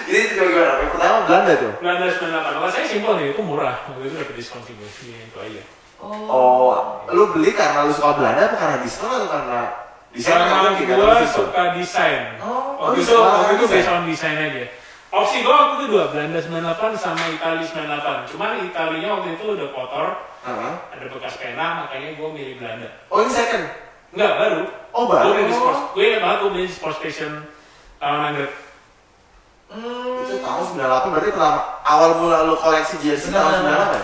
Jadi 0.09 0.19
itu 0.25 0.33
gimana? 0.35 0.73
Yang 0.81 0.91
pertama 0.97 1.17
Belanda 1.29 1.53
tuh. 1.61 1.71
Belanda 1.79 2.05
98 2.09 2.57
Kalau 2.57 2.69
saya 2.73 2.85
simpel 2.89 3.13
nih, 3.17 3.25
itu 3.31 3.41
murah 3.41 3.75
Waktu 3.87 4.03
itu 4.09 4.15
dapet 4.19 4.35
diskon 4.35 4.61
sih 4.65 4.73
Iya, 4.75 5.17
itu 5.29 5.37
aja 5.39 5.63
Oh, 6.03 6.99
lu 7.07 7.31
beli 7.31 7.55
karena 7.55 7.87
lu 7.87 7.93
suka 7.95 8.19
Belanda 8.19 8.51
atau 8.51 8.57
karena 8.59 8.77
diskon 8.83 9.07
atau 9.07 9.29
karena 9.31 9.61
desain 10.11 10.35
Karena 10.35 10.55
kan 10.67 10.73
gue 10.83 11.27
suka 11.31 11.63
desain 11.79 12.21
Oh, 12.43 12.75
Waktu 12.75 12.99
oh, 12.99 12.99
itu, 12.99 13.07
suka 13.07 13.23
waktu 13.23 13.53
itu 13.55 13.65
desain. 13.65 13.73
based 13.79 13.91
on 13.93 14.01
desain 14.03 14.37
aja 14.37 14.63
Opsi 15.13 15.37
gue 15.45 15.53
waktu 15.53 15.73
itu 15.77 15.85
dua, 15.93 16.03
Belanda 16.11 16.39
98 16.41 16.97
sama 16.99 17.23
Italia 17.31 17.63
98 17.63 18.31
Cuman 18.35 18.49
Italinya 18.65 19.09
waktu 19.15 19.29
itu 19.33 19.43
udah 19.45 19.69
kotor 19.71 20.07
Heeh. 20.43 20.73
Ada 20.99 21.05
bekas 21.07 21.33
pena, 21.39 21.65
makanya 21.87 22.09
gue 22.19 22.29
milih 22.29 22.53
Belanda 22.59 22.89
Oh, 23.07 23.23
ini 23.23 23.31
second. 23.31 23.63
Enggak, 24.13 24.33
baru 24.37 24.61
Oh, 24.93 25.09
baru. 25.09 25.25
Gue 25.25 25.33
beli 25.33 25.45
di 25.49 25.55
sports, 25.57 25.81
gue 25.91 26.03
ingat 26.05 26.21
banget 26.21 26.37
gue 26.37 26.49
beli 26.53 26.65
di 26.69 26.73
Sports 26.73 26.97
Station 27.01 27.31
Taman 27.97 28.21
Anggrek 28.29 28.53
Hmm. 29.73 30.21
Itu 30.21 30.37
tahun 30.37 30.63
98 30.77 31.09
berarti 31.09 31.29
pertama 31.33 31.59
awal 31.81 32.21
mula 32.21 32.45
lu 32.45 32.53
koleksi 32.53 32.93
jersey 33.01 33.33
tahun 33.33 33.65
benar. 33.65 33.89
98 33.89 33.97
ya? 33.97 34.03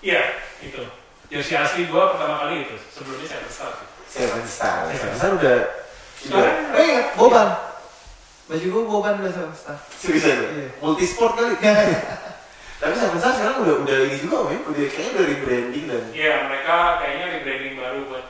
Iya, 0.00 0.22
itu. 0.64 0.80
Jersey 1.28 1.60
asli 1.60 1.92
gua 1.92 2.16
pertama 2.16 2.40
kali 2.40 2.64
itu. 2.64 2.72
Sebelumnya 2.88 3.28
saya 3.28 3.44
besar. 3.44 3.70
Seven 4.08 4.40
Star. 4.48 4.88
Seven 4.88 5.12
Star 5.12 5.30
udah 5.36 5.56
udah 6.24 6.40
Sekarang 6.40 6.56
iya, 6.80 7.00
boban. 7.20 7.48
Baju 8.48 8.66
gue 8.66 8.82
boban 8.88 9.14
udah 9.20 9.32
sama 9.36 9.52
Star. 9.52 9.76
seriusan 10.00 10.40
lu? 10.40 10.46
Iya. 10.56 10.68
Multisport 10.80 11.32
kali. 11.36 11.52
Tapi 12.80 12.92
Seven 12.96 13.18
Star 13.20 13.32
sekarang 13.36 13.56
udah 13.60 13.74
udah 13.84 13.96
ini 14.08 14.16
juga 14.16 14.36
men, 14.48 14.64
udah 14.64 14.84
kayaknya 14.88 15.10
udah 15.20 15.24
rebranding 15.28 15.84
dan 15.84 16.02
Iya, 16.16 16.34
mereka 16.48 16.74
kayaknya 16.96 17.26
rebranding 17.36 17.74
baru 17.76 18.00
buat 18.08 18.24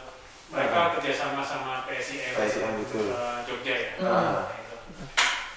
mereka 0.51 0.79
kerjasama 0.95 1.43
sama 1.43 1.85
PSIM. 1.85 2.35
PSIM, 2.35 2.71
betul. 2.81 3.07
eh, 3.09 3.39
Jogja 3.45 3.73
ya. 3.73 3.89
Itu. 3.95 4.07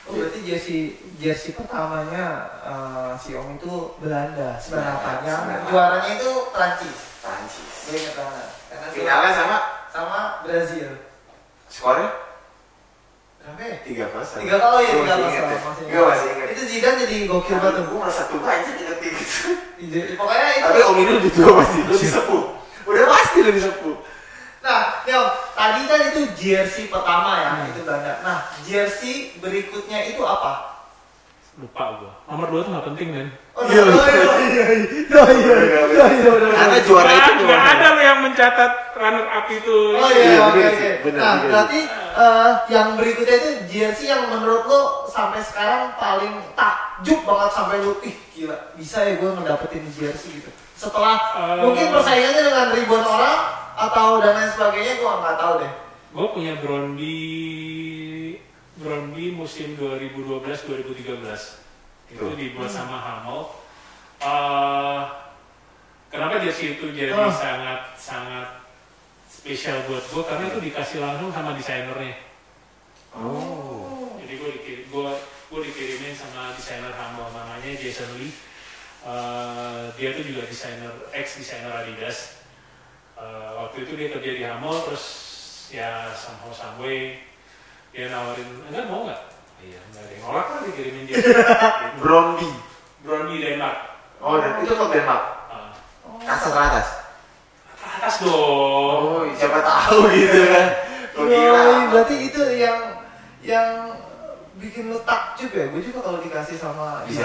Oh 0.03 0.13
berarti 0.13 0.39
jersey 0.43 0.79
jersey 1.15 1.51
pertamanya 1.51 2.25
eh, 2.61 3.11
si 3.17 3.31
Om 3.31 3.55
itu 3.55 3.73
Belanda 3.97 4.59
98 4.59 5.23
yang 5.23 5.41
Sembilan. 5.41 5.61
juaranya 5.65 6.11
itu 6.13 6.31
Prancis. 6.51 6.97
Prancis. 7.19 7.67
Gue 7.87 7.97
ingat 7.97 8.15
banget. 8.15 8.47
Karena 8.67 8.87
Finalnya 8.91 9.31
sama 9.33 9.57
sama 9.89 10.19
Brazil. 10.43 10.89
skornya 11.65 12.09
Berapa 13.39 13.59
ya? 13.59 13.75
tiga 13.81 14.05
kosong. 14.07 14.39
Tiga 14.39 14.55
kali 14.55 14.83
ya, 14.83 14.91
tiga 14.93 15.03
masih 15.03 15.19
kosong. 15.19 15.23
ingat 15.25 15.43
ya. 15.43 15.59
Masih 15.59 15.83
Gua 15.89 16.03
masih 16.05 16.27
ingat. 16.31 16.47
Itu 16.47 16.61
Zidane 16.63 16.97
jadi 17.01 17.15
gokil 17.25 17.57
banget. 17.57 17.83
Gue 17.83 17.99
merasa 17.99 18.23
tua 18.27 18.39
aja 18.45 18.71
inget 18.73 18.97
gitu. 18.99 19.23
Ide- 19.79 20.07
Pokoknya 20.15 20.47
itu. 20.53 20.63
Tapi 20.63 20.79
Om 20.81 20.97
ini 20.97 21.11
lebih 21.17 21.31
tua 21.33 21.51
pasti, 21.57 21.79
lebih 21.81 22.07
sepuh. 22.09 22.43
Udah 22.83 23.03
pasti 23.09 23.39
lebih 23.41 23.61
sepuh. 23.61 23.95
Nah, 24.63 25.03
Om, 25.03 25.27
tadi 25.53 25.81
kan 25.83 25.99
itu 26.07 26.21
jersey 26.33 26.87
pertama 26.87 27.35
ya, 27.35 27.49
Hmm. 27.53 27.69
itu 27.69 27.83
Belanda. 27.83 28.13
Nah, 28.23 28.39
jersey 28.63 29.15
berikutnya 29.37 30.07
itu 30.07 30.23
apa? 30.23 30.71
Lupa 31.53 31.83
gua. 31.99 32.11
Nomor 32.25 32.47
2 32.49 32.65
tuh 32.65 32.71
nggak 32.71 32.87
penting 32.89 33.09
kan. 33.13 33.27
Oh, 33.53 33.61
Iya, 33.61 33.83
iya, 33.83 33.93
iya. 33.93 34.33
iya, 34.41 34.65
iya, 34.65 34.65
iya, 34.65 35.25
iya, 35.29 35.55
iya, 35.85 36.31
iya. 36.33 36.49
Karena 36.49 36.77
juara 36.81 37.11
itu 37.11 37.21
Nggak- 37.29 37.45
nggak 37.45 37.61
ada 37.69 37.87
lo 37.87 38.01
yang 38.01 38.19
mencatat 38.23 38.71
runner 38.95 39.25
up 39.29 39.45
itu. 39.47 39.77
Oh 39.93 40.09
Iya, 40.09 40.25
iya, 40.25 40.39
oke 40.41 40.61
oke. 40.65 40.89
Nah, 41.13 41.33
berarti 41.43 41.79
eh, 42.15 42.51
yang 42.71 42.87
berikutnya 42.95 43.35
itu 43.35 43.49
jersey 43.69 44.07
yang 44.07 44.25
menurut 44.27 44.65
lo 44.65 44.81
sampai 45.05 45.41
sekarang 45.41 45.93
paling 45.93 46.33
takjub 46.53 47.21
banget 47.21 47.51
sampai 47.51 47.77
lo 47.79 48.01
ih 48.01 48.15
gila 48.31 48.57
bisa 48.73 49.03
ya 49.03 49.13
gue 49.13 49.29
ngedapetin 49.29 49.85
jersey 49.91 50.39
gitu. 50.39 50.49
Setelah 50.73 51.19
Eh. 51.37 51.61
mungkin 51.61 51.91
persaingannya 51.91 52.41
dengan 52.41 52.67
ribuan 52.71 53.05
orang 53.05 53.37
atau 53.73 54.21
dan 54.21 54.33
lain 54.33 54.51
sebagainya 54.51 54.93
gue 54.97 55.11
nggak 55.11 55.37
tahu 55.37 55.53
deh. 55.61 55.73
Gue 56.13 56.27
punya 56.29 56.53
Brondby 56.61 57.17
Brondby 58.77 59.33
musim 59.33 59.73
2012-2013 59.77 61.61
itu 62.09 62.21
Tuh. 62.21 62.37
dibuat 62.37 62.69
sama 62.69 62.97
Hamel. 62.97 63.49
Eh, 64.21 65.01
kenapa 66.09 66.37
jersey 66.39 66.77
itu 66.77 66.93
jadi 66.93 67.13
Ah. 67.13 67.33
sangat 67.33 67.81
sangat 67.97 68.47
spesial 69.25 69.81
buat 69.89 70.03
gue 70.05 70.23
karena 70.23 70.45
itu 70.47 70.59
dikasih 70.61 71.01
langsung 71.01 71.33
sama 71.33 71.57
desainernya. 71.57 72.15
Oh. 73.13 74.17
Jadi 74.21 74.33
gue 74.37 74.49
dikirim, 74.57 74.85
gue, 74.89 75.09
gue 75.49 75.59
dikirimin 75.69 76.13
sama 76.13 76.53
desainer 76.53 76.93
Hamel 76.93 77.27
namanya 77.29 77.71
Jason 77.77 78.09
Lee. 78.17 78.33
Eh, 79.03 79.83
dia 79.99 80.15
tuh 80.15 80.23
juga 80.23 80.47
desainer 80.47 80.93
ex 81.11 81.37
desainer 81.37 81.73
Adidas. 81.73 82.42
Eh, 83.23 83.49
waktu 83.55 83.77
itu 83.87 83.91
dia 83.95 84.09
kerja 84.11 84.31
di 84.35 84.43
Hamel 84.43 84.75
terus 84.83 85.05
ya 85.71 86.11
somehow 86.11 86.51
some 86.51 86.75
way 86.83 87.23
dia 87.95 88.11
nawarin 88.11 88.49
enggak 88.67 88.83
mau 88.91 89.07
nggak? 89.07 89.21
Iya 89.63 89.79
nggak 89.79 90.01
ada 90.03 90.11
yang 90.11 90.23
nolak 90.27 90.45
kan 90.51 90.59
dikirimin 90.67 91.03
dia. 91.07 91.15
Bromby. 92.03 92.51
Brownie 93.03 93.39
Denmark. 93.39 93.79
Oh, 94.23 94.39
dan 94.39 94.59
itu 94.63 94.75
kok 94.75 94.91
Denmark. 94.91 95.23
Eh, 95.51 95.71
Kasta 96.27 96.49
teratas. 96.51 96.87
atas 97.83 98.15
dong. 98.19 98.33
Oh, 98.33 99.23
siapa 99.39 99.59
tahu 99.63 100.11
gitu 100.11 100.39
kan. 100.51 100.67
Kira. 101.13 101.29
Yoi, 101.29 101.77
berarti 101.93 102.15
itu 102.27 102.41
yang 102.59 102.79
yang 103.45 103.95
bikin 104.59 104.91
lo 104.91 104.99
takjub 105.07 105.51
ya. 105.53 105.69
Gue 105.71 105.79
juga 105.79 105.99
kalau 106.03 106.19
dikasih 106.19 106.57
sama 106.59 107.05
Bisa 107.07 107.23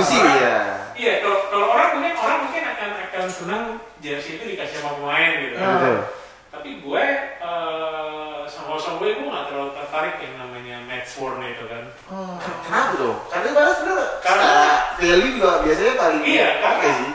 sih 0.00 0.20
ya. 0.20 0.85
Iya, 0.96 1.12
kalau, 1.20 1.38
kalau 1.48 1.66
orang 1.70 1.88
mungkin 1.94 2.14
orang 2.16 2.38
mungkin 2.44 2.62
akan 2.64 2.90
akan 3.06 3.24
senang 3.28 3.62
jersey 4.00 4.36
itu 4.36 4.44
dikasih 4.48 4.80
sama 4.80 4.96
pemain 4.96 5.30
gitu. 5.38 5.54
Ah. 5.54 5.60
kan. 5.60 5.72
Betul. 5.76 5.98
Tapi 6.48 6.68
gue 6.80 7.04
eh 7.36 8.40
sama 8.48 8.80
sama 8.80 8.96
gue 8.98 9.08
gue 9.12 9.28
nggak 9.28 9.46
terlalu 9.46 9.70
tertarik 9.76 10.16
yang 10.18 10.34
namanya 10.38 10.76
match 10.88 11.20
worn 11.20 11.44
itu 11.44 11.64
kan. 11.68 11.84
Hmm. 12.08 12.36
Kenapa 12.64 12.92
tuh? 12.96 13.14
Karena 13.28 13.46
itu 13.46 13.60
sebenarnya 13.76 14.06
Karena- 14.24 14.80
value 14.96 15.32
juga 15.36 15.50
biasanya 15.60 15.94
paling 15.94 16.22
Iya, 16.24 16.48
oke 16.48 16.62
karena- 16.64 16.96
sih. 16.96 17.12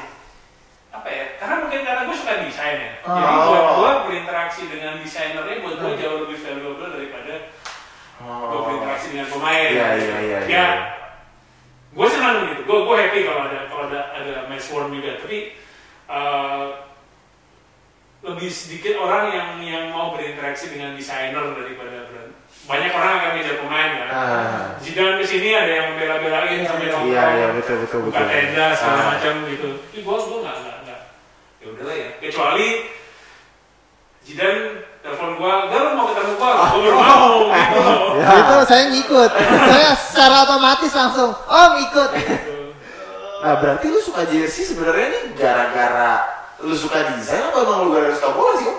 Apa 0.92 1.08
ya? 1.10 1.26
Karena 1.40 1.56
mungkin 1.58 1.82
karena 1.82 2.02
gue 2.04 2.16
suka 2.16 2.34
desain 2.46 2.78
ya. 2.78 2.92
Oh. 3.02 3.16
Jadi 3.18 3.36
buat 3.42 3.66
gue 3.74 3.92
berinteraksi 4.06 4.62
dengan 4.70 4.94
desainernya 5.02 5.58
buat 5.60 5.76
gue 5.76 5.92
jauh 5.98 6.18
lebih 6.22 6.38
valuable 6.38 6.90
daripada 6.92 7.34
gue 8.22 8.60
berinteraksi 8.62 9.08
dengan 9.10 9.28
pemain. 9.32 9.70
Iya, 9.74 9.88
iya, 9.98 9.98
iya, 9.98 10.18
Ya, 10.22 10.40
iya. 10.46 10.68
gue 11.92 12.08
senang 12.08 12.46
gitu. 12.46 12.62
Gue 12.64 12.78
gue 12.86 12.96
happy 13.00 13.20
kalau 13.26 13.42
ada 13.50 13.60
kalau 13.66 13.84
ada 13.90 14.32
worn 14.70 14.94
juga. 14.94 15.18
Tapi 15.18 15.38
eh, 16.08 16.66
lebih 18.22 18.50
sedikit 18.54 19.02
orang 19.02 19.34
yang 19.34 19.50
yang 19.60 19.86
mau 19.90 20.14
berinteraksi 20.14 20.70
dengan 20.70 20.94
desainer 20.94 21.42
daripada 21.58 22.06
brand. 22.06 22.30
Banyak 22.62 22.94
orang 22.94 23.14
akan 23.18 23.32
ngejar 23.34 23.58
pemain 23.58 23.92
kan. 23.98 24.10
Ah. 24.14 24.64
Zidane 24.78 25.18
ke 25.18 25.26
sini 25.26 25.50
ada 25.50 25.72
yang 25.72 25.88
bela-belain 25.98 26.62
Iya, 26.62 26.68
sampai 26.70 26.86
iya. 26.86 26.94
nongkrong. 26.94 27.10
Iya, 27.10 27.26
iya, 27.34 27.48
betul, 27.58 27.76
betul, 27.82 28.00
buka 28.06 28.22
betul. 28.22 28.30
tenda 28.30 28.66
segala 28.78 29.02
Ah. 29.02 29.08
macam 29.18 29.34
gitu. 29.50 29.70
Tapi 29.82 30.00
gue 30.00 30.18
gue 30.22 30.40
nggak 30.46 30.56
nggak 30.62 30.78
nggak. 30.86 31.02
Ya 31.58 31.66
udahlah 31.74 31.96
ya. 31.98 32.10
Kecuali 32.22 32.68
Zidane 34.22 34.62
telepon 35.02 35.32
gue, 35.34 35.54
gak 35.66 35.82
mau 35.98 36.06
ketemu 36.14 36.34
gue, 36.38 36.52
gue 36.54 36.82
baru 36.86 36.98
mau. 37.02 37.30
gitu. 37.50 37.82
Ya. 38.22 38.30
Itu 38.38 38.56
saya 38.70 38.84
ngikut. 38.94 39.32
saya 39.66 39.90
secara 39.98 40.36
otomatis 40.46 40.92
langsung, 40.94 41.34
Om 41.34 41.72
ikut. 41.82 42.10
Gitu. 43.42 43.50
Nah, 43.50 43.58
berarti 43.58 43.86
lu 43.90 43.98
suka 43.98 44.22
jersey 44.30 44.64
sebenarnya 44.70 45.08
nih 45.10 45.24
gara-gara 45.34 46.14
lu 46.62 46.78
suka 46.78 47.18
desain 47.18 47.42
atau 47.50 47.66
emang 47.66 47.90
lu 47.90 47.98
gara-gara 47.98 48.14
suka 48.14 48.32
bola 48.38 48.54
sih? 48.62 48.70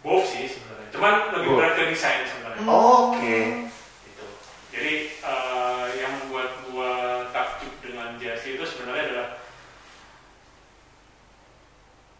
Both 0.00 0.26
sih 0.32 0.44
sebenarnya. 0.48 0.88
Cuman 0.96 1.12
lebih 1.36 1.48
Both. 1.52 1.58
berat 1.60 1.72
ke 1.76 1.82
desain 1.92 2.24
sebenarnya. 2.24 2.64
Oke. 2.64 3.38
Gitu. 4.08 4.24
Jadi 4.72 4.94
eh, 5.12 5.84
yang 6.00 6.12
membuat 6.24 6.50
gua 6.72 6.92
takjub 7.36 7.74
dengan 7.84 8.16
jersey 8.16 8.56
itu 8.56 8.64
sebenarnya 8.64 9.04
adalah 9.12 9.28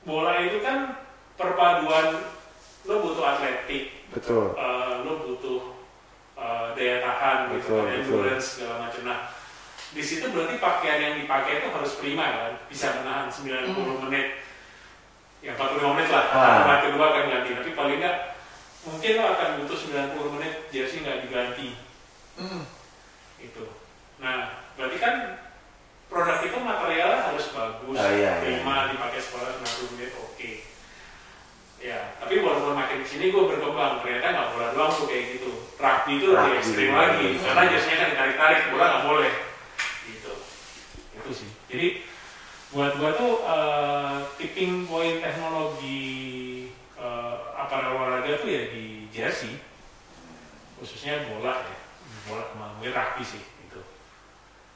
bola 0.05 0.33
itu 0.45 0.61
kan 0.61 0.79
perpaduan 1.41 2.21
lo 2.85 2.95
butuh 3.01 3.25
atletik, 3.25 4.05
Betul. 4.13 4.53
eh, 4.61 4.93
lo 5.09 5.25
butuh 5.25 5.61
eh, 6.37 6.67
daya 6.77 6.97
tahan, 7.01 7.39
gitu, 7.57 7.65
Betul, 7.65 7.77
kan, 7.81 7.85
betul. 7.89 7.97
endurance 7.97 8.47
segala 8.61 8.75
macam. 8.85 9.03
Nah, 9.09 9.21
di 9.91 10.03
situ 10.07 10.31
berarti 10.31 10.63
pakaian 10.63 10.99
yang 11.03 11.15
dipakai 11.19 11.59
itu 11.59 11.69
harus 11.75 11.93
prima 11.99 12.25
kan, 12.31 12.53
bisa 12.71 13.03
menahan 13.03 13.27
90 13.27 14.07
menit, 14.07 14.39
ya 15.43 15.59
45 15.59 15.95
menit 15.99 16.09
lah. 16.15 16.25
Ah. 16.31 16.63
Nah, 16.63 16.79
kedua 16.87 17.05
akan 17.11 17.25
ganti, 17.27 17.51
tapi 17.59 17.71
paling 17.75 17.99
nggak 17.99 18.17
mungkin 18.87 19.13
lo 19.19 19.25
akan 19.35 19.49
butuh 19.61 19.79
90 19.91 20.35
menit 20.39 20.55
jersey 20.71 21.03
nggak 21.03 21.27
diganti, 21.27 21.75
Hmm. 22.39 22.65
gitu. 23.43 23.67
Nah, 24.23 24.63
berarti 24.79 24.97
kan 25.03 25.15
produk 26.07 26.39
itu 26.39 26.59
materialnya 26.63 27.27
harus 27.27 27.47
bagus, 27.51 27.97
Ah, 27.99 28.11
iya, 28.15 28.15
iya, 28.15 28.63
prima, 28.63 28.95
dipakai 28.95 29.21
sekolah 29.21 29.59
90 29.59 29.91
menit, 29.99 30.11
oke. 30.15 30.53
Ya, 31.81 32.15
tapi 32.21 32.45
walaupun 32.45 32.77
makin 32.77 33.03
ke 33.03 33.09
sini 33.09 33.33
gue 33.33 33.43
berkembang, 33.43 34.05
ternyata 34.05 34.27
nggak 34.37 34.49
bola 34.55 34.69
doang 34.77 34.93
tuh 34.95 35.09
kayak 35.09 35.41
gitu. 35.41 35.51
Rugby 35.81 36.13
itu 36.21 36.27
lebih 36.31 36.53
ekstrim 36.61 36.93
lagi, 36.93 37.29
karena 37.41 37.63
jersey 37.73 37.97
kan 37.97 38.09
ditarik-tarik, 38.15 38.61
bola 38.71 38.87
nggak 38.87 39.07
boleh. 39.11 39.33
Gitu. 41.31 41.47
Itu 41.47 41.47
sih. 41.47 41.51
Jadi 41.71 41.89
buat 42.71 42.93
gua 42.99 43.11
tuh 43.15 43.33
eh, 43.43 44.15
tipping 44.39 44.87
point 44.87 45.23
teknologi 45.23 46.71
eh, 46.99 47.35
aparel 47.55 47.95
olahraga 47.99 48.43
tuh 48.43 48.51
ya 48.51 48.63
di 48.75 49.07
jersey, 49.11 49.59
khususnya 50.79 51.27
bola 51.31 51.63
ya, 51.67 51.79
bola 52.27 52.45
mungkin 52.55 52.91
rugby 52.95 53.23
sih. 53.27 53.43
Gitu. 53.43 53.81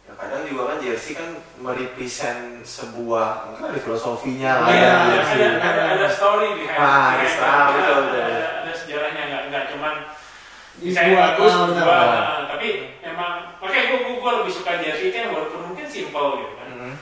Ya, 0.07 0.13
kadang 0.19 0.47
juga 0.47 0.75
kan 0.75 0.79
jersey 0.83 1.15
kan 1.19 1.39
merepresent 1.59 2.63
sebuah 2.63 3.51
mungkin 3.51 3.65
ada 3.75 3.81
filosofinya 3.81 4.53
lah 4.63 4.69
Iya, 4.71 4.79
ya, 4.79 4.91
ada, 4.95 5.11
jersey. 5.11 5.39
ada, 5.43 5.59
ada, 5.59 5.83
ada 5.99 6.09
story 6.11 6.49
behind 6.61 6.79
Ah, 6.79 7.07
ada 7.19 7.27
story, 7.27 7.73
betul, 7.79 7.99
ada, 8.05 8.21
ada, 8.21 8.49
ada 8.63 8.73
sejarahnya 8.75 9.23
nggak 9.27 9.43
nggak 9.51 9.65
cuman 9.75 9.95
Dibuat, 10.75 11.39
bagus 11.39 11.53
ah, 11.87 12.51
tapi 12.51 12.94
memang 13.15 13.33
makanya 13.57 13.85
gue 13.95 14.19
gue 14.19 14.33
lebih 14.35 14.53
suka 14.53 14.73
jersey 14.77 15.09
kan 15.09 15.31
walaupun 15.31 15.71
mungkin 15.71 15.87
simple 15.87 16.29
gitu 16.37 16.55
kan 16.55 16.69
Hmm. 16.69 16.95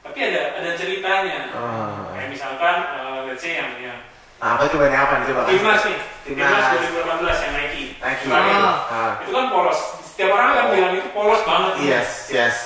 tapi 0.00 0.18
ada 0.24 0.42
ada 0.56 0.70
ceritanya 0.72 1.50
Ah. 1.50 2.14
kayak 2.14 2.30
misalkan 2.30 2.76
eh, 2.94 3.18
let's 3.26 3.42
say 3.42 3.58
yang 3.58 3.74
yang 3.76 3.98
Nah, 4.36 4.52
apa 4.54 4.68
coba 4.68 4.86
nih 4.86 5.00
apa 5.00 5.14
nih 5.16 5.26
coba? 5.26 5.42
timnas 5.48 5.82
nih 5.82 5.98
Timnas. 6.22 6.44
timnas 6.46 6.64
2018 6.92 7.38
yang 7.40 7.54
Nike 7.54 7.84
Nike. 7.96 8.26
Ah. 8.28 8.76
Ah. 8.86 9.12
itu 9.18 9.30
kan 9.30 9.46
polos 9.48 9.80
Setiap 10.06 10.32
orang 10.32 10.48
akan 10.50 10.66
bilang 10.72 10.92
itu 10.94 11.08
polos 11.10 11.44
banget. 11.44 11.72
Yes, 11.82 12.08
yes. 12.30 12.56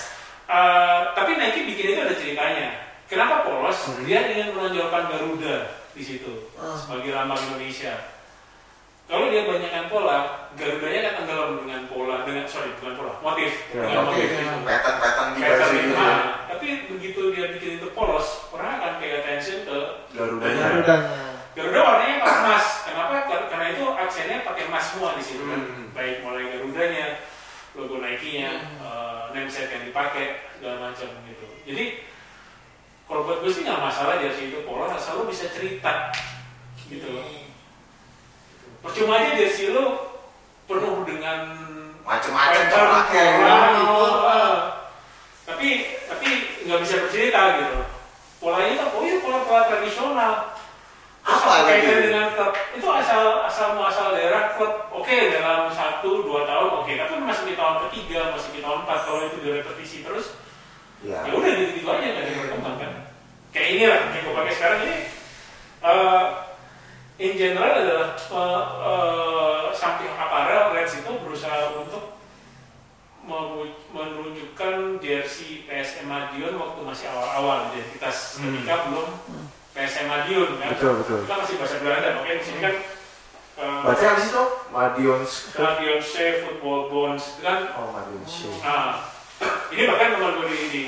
Eh, 0.46 0.98
tapi 1.14 1.34
Nike 1.34 1.66
bikin 1.66 1.86
itu 1.88 2.00
ada 2.00 2.14
ceritanya. 2.14 2.68
Kenapa 3.06 3.42
polos? 3.42 3.90
Hmm. 3.90 4.06
Dia 4.06 4.22
ingin 4.24 4.54
menonjolkan 4.54 5.10
Garuda 5.10 5.66
di 5.90 5.98
situ 6.00 6.46
Hmm. 6.54 6.78
sebagai 6.78 7.10
lambang 7.10 7.42
Indonesia. 7.44 7.98
Kalau 9.06 9.26
dia 9.26 9.42
banyakkan 9.42 9.90
pola, 9.90 10.39
Garudanya 10.50 11.00
akan 11.06 11.22
tenggelam 11.22 11.52
dengan 11.58 11.80
pola, 11.86 12.16
dengan 12.22 12.44
sorry 12.44 12.74
bukan 12.76 12.94
pola, 12.94 13.12
motif, 13.20 13.52
Ya, 13.70 13.80
dengan 13.82 14.02
motif 14.04 14.26
itu. 14.26 14.44
Pattern-pattern 14.60 15.28
di 15.30 15.40
baju 15.40 15.62
itu. 15.62 15.76
gitu. 15.78 15.94
Nah, 15.94 16.18
tapi 16.46 16.66
begitu 16.88 17.20
dia 17.30 17.46
bikin 17.50 17.70
itu 17.76 17.88
polos, 17.90 18.28
orang 18.50 18.70
akan 18.76 18.92
pay 18.98 19.10
attention 19.16 19.58
ke 19.62 19.76
Garudanya. 20.10 20.64
Garudanya. 20.66 21.16
Garuda 21.50 21.80
warnanya 21.80 22.16
pakai 22.20 22.38
emas. 22.40 22.66
Kenapa? 22.84 23.14
Kar- 23.24 23.48
Karena 23.48 23.66
itu 23.70 23.84
aksennya 23.84 24.38
pakai 24.42 24.62
emas 24.66 24.84
semua 24.86 25.10
di 25.14 25.22
situ 25.22 25.42
kan. 25.44 25.60
Hmm. 25.60 25.86
Baik 25.90 26.16
mulai 26.20 26.44
Garudanya, 26.48 27.06
logo 27.72 27.96
Nike-nya, 27.98 28.50
Hmm. 28.52 28.78
eh, 28.80 29.22
nameset 29.32 29.68
yang 29.68 29.84
dipakai, 29.84 30.26
segala 30.52 30.76
macam 30.88 31.08
gitu. 31.24 31.46
Jadi 31.64 31.84
kalau 33.04 33.22
buat 33.24 33.38
gue 33.40 33.50
sih 33.50 33.62
nggak 33.62 33.80
masalah 33.80 34.18
jersey 34.18 34.48
itu 34.48 34.62
polos, 34.62 34.90
asal 34.90 35.18
lo 35.18 35.24
bisa 35.24 35.46
cerita 35.48 36.10
gitu 36.84 37.06
loh. 37.08 37.26
Percuma 38.80 39.14
aja 39.16 39.36
jersey 39.36 39.70
lo 39.70 40.09
penuh 40.70 41.02
dengan 41.02 41.38
pattern, 42.06 42.30
pakai. 42.70 43.26
pola, 43.42 43.58
gitu. 43.74 43.98
eh. 44.22 44.54
tapi 45.42 45.68
tapi 46.06 46.28
nggak 46.62 46.80
bisa 46.86 46.94
bercerita 47.02 47.40
gitu. 47.58 47.78
Polanya 48.38 48.72
kan, 48.78 48.86
oh 48.94 49.02
iya 49.02 49.18
pola-pola 49.18 49.68
tradisional. 49.68 50.34
Terus 51.20 51.42
Apa 51.44 51.68
kaitan 51.68 51.84
lagi? 51.84 52.04
dengan 52.08 52.26
klub 52.32 52.54
itu 52.72 52.88
asal 52.88 53.44
asal 53.44 53.68
muasal 53.76 54.16
daerah 54.16 54.56
klub 54.56 54.88
oke 54.88 55.12
dalam 55.28 55.68
satu 55.68 56.24
dua 56.24 56.48
tahun 56.48 56.80
oke 56.80 56.88
tapi 56.96 57.12
masih 57.20 57.44
di 57.44 57.54
tahun 57.60 57.76
ketiga 57.86 58.32
masih 58.32 58.50
di 58.56 58.60
tahun 58.64 58.78
empat 58.82 58.98
kalau 59.04 59.20
itu 59.28 59.36
direpetisi 59.44 60.00
terus 60.00 60.32
Iya. 61.00 61.20
ya 61.28 61.32
udah 61.32 61.50
gitu 61.56 61.72
gitu 61.80 61.88
aja 61.88 62.06
nggak 62.08 62.24
ada 62.24 62.32
berkembang 62.40 62.76
kan 62.76 62.92
kayak 63.52 63.68
ini 63.72 63.84
lah 63.88 64.00
yang 64.00 64.20
gue 64.20 64.34
pakai 64.36 64.52
sekarang 64.52 64.80
ini 64.84 64.96
eh, 65.80 66.24
in 67.20 67.32
general 67.36 67.72
adalah 67.72 68.08
eh, 68.16 68.64
eh, 68.84 69.49
samping 69.80 70.12
aparel 70.12 70.76
Reds 70.76 71.00
itu 71.00 71.08
berusaha 71.24 71.72
untuk 71.80 72.20
menunjukkan 73.90 74.74
jersey 74.98 75.64
PSM 75.64 76.04
Madiun 76.04 76.56
waktu 76.56 76.80
masih 76.84 77.06
awal-awal 77.08 77.72
identitas 77.72 78.36
Hmm. 78.36 78.60
ketika 78.60 78.74
belum 78.88 79.08
PSM 79.72 80.06
Madiun 80.06 80.50
kan 80.58 80.68
Betul, 80.74 80.92
betul. 81.00 81.18
kita 81.24 81.36
masih 81.38 81.54
bahasa 81.56 81.76
Belanda 81.80 82.08
makanya 82.16 82.36
di 82.36 82.44
sini 82.44 82.60
kan 82.60 82.74
eh, 83.56 83.80
Baca 83.80 84.04
apa 84.04 84.20
sih 84.20 84.30
tuh? 84.30 84.48
Madions. 84.70 85.30
Madiun 85.54 86.00
Chef, 86.00 86.34
Football 86.44 86.80
Bones 86.88 87.24
itu 87.24 87.40
kan 87.40 87.58
Oh, 87.76 87.88
Madion 87.90 88.24
Show. 88.24 88.52
Nah, 88.60 89.08
ini 89.72 89.82
bahkan 89.86 90.08
teman 90.16 90.32
gue 90.36 90.46
di, 90.48 90.58
di, 90.68 90.82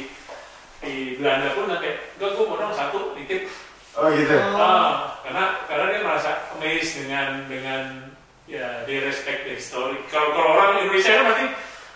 di 0.82 0.92
Belanda 1.16 1.52
pun 1.52 1.64
nanti, 1.68 1.88
enggak 2.16 2.30
gue 2.32 2.44
mau 2.44 2.56
dong 2.58 2.74
satu 2.74 3.16
titip. 3.16 3.48
Oh 3.92 4.08
gitu. 4.08 4.36
Ah, 4.56 5.20
karena 5.20 5.44
karena 5.68 5.84
dia 5.88 6.00
merasa 6.00 6.30
amazed 6.56 7.04
dengan 7.04 7.44
dengan 7.44 8.11
ya 8.50 8.82
dia 8.86 8.98
respect 9.06 9.46
the 9.46 9.54
history. 9.58 10.02
Kalau 10.10 10.34
kalau 10.34 10.50
orang 10.58 10.82
Indonesia 10.82 11.12
kan 11.14 11.24
pasti 11.30 11.46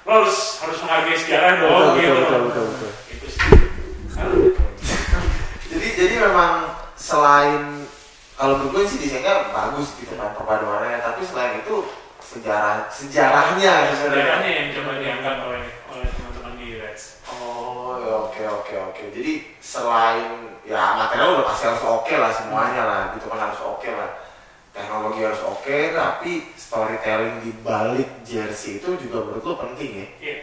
lo 0.06 0.10
harus 0.22 0.38
harus 0.62 0.78
menghargai 0.86 1.18
sejarah 1.18 1.50
dong 1.58 1.70
Betul, 1.74 1.94
gitu. 1.98 2.14
betul, 2.14 2.22
betul, 2.22 2.40
betul, 2.46 2.64
betul. 2.70 2.90
Itu 3.10 3.26
sih. 3.26 3.40
Karena 4.14 4.36
Jadi 5.66 5.88
jadi 5.98 6.14
memang 6.22 6.52
selain 6.94 7.62
kalau 8.36 8.60
menurut 8.60 8.84
gue 8.84 8.84
sih 8.84 9.00
desainnya 9.00 9.48
bagus 9.48 9.96
gitu 9.96 10.12
kan 10.14 10.36
perpaduannya, 10.36 11.00
tapi 11.00 11.24
selain 11.24 11.56
itu 11.64 11.88
sejarah 12.20 12.84
sejarahnya 12.92 13.96
sebenarnya. 13.96 14.12
sejarahnya 14.12 14.50
yang 14.52 14.68
coba 14.76 14.92
diangkat 15.00 15.36
oleh 15.40 15.62
oleh 15.88 16.08
teman-teman 16.12 16.52
di 16.60 16.68
Reds. 16.76 17.24
Oh, 17.32 17.96
ya 17.96 18.12
oke 18.28 18.42
oke 18.44 18.74
oke. 18.92 19.04
Jadi 19.10 19.56
selain 19.58 20.52
ya 20.68 21.00
material 21.00 21.40
udah 21.40 21.46
pasti 21.48 21.64
harus 21.64 21.80
oke 21.80 22.14
lah 22.14 22.30
semuanya 22.30 22.82
lah, 22.84 23.02
gitu 23.16 23.26
kan 23.32 23.40
harus. 23.40 23.58
Teknologi 24.96 25.28
harus 25.28 25.42
oke, 25.44 25.78
tapi 25.92 26.32
storytelling 26.56 27.44
di 27.44 27.52
balik 27.60 28.08
jersey 28.24 28.80
itu 28.80 28.96
juga 28.96 29.28
menurut 29.28 29.44
lo 29.44 29.54
penting 29.60 29.90
ya. 29.92 30.06
Iya. 30.16 30.36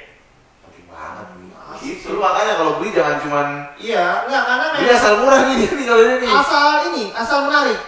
Penting 0.61 0.85
banget. 0.85 1.25
Asik 1.73 1.81
Gitu 1.81 2.13
makanya 2.13 2.53
kalau 2.53 2.77
beli 2.77 2.93
jangan 2.93 3.17
cuman 3.17 3.47
Iya, 3.81 4.29
enggak 4.29 4.43
karena 4.45 4.65
beli 4.69 4.85
memang 4.85 4.93
asal 4.93 5.13
murah 5.17 5.39
nih 5.41 5.55
nih 5.57 5.85
kalau 5.89 6.03
ini 6.05 6.15
nih. 6.21 6.29
asal 6.29 6.69
ini, 6.85 7.05
asal 7.09 7.37
menarik. 7.49 7.79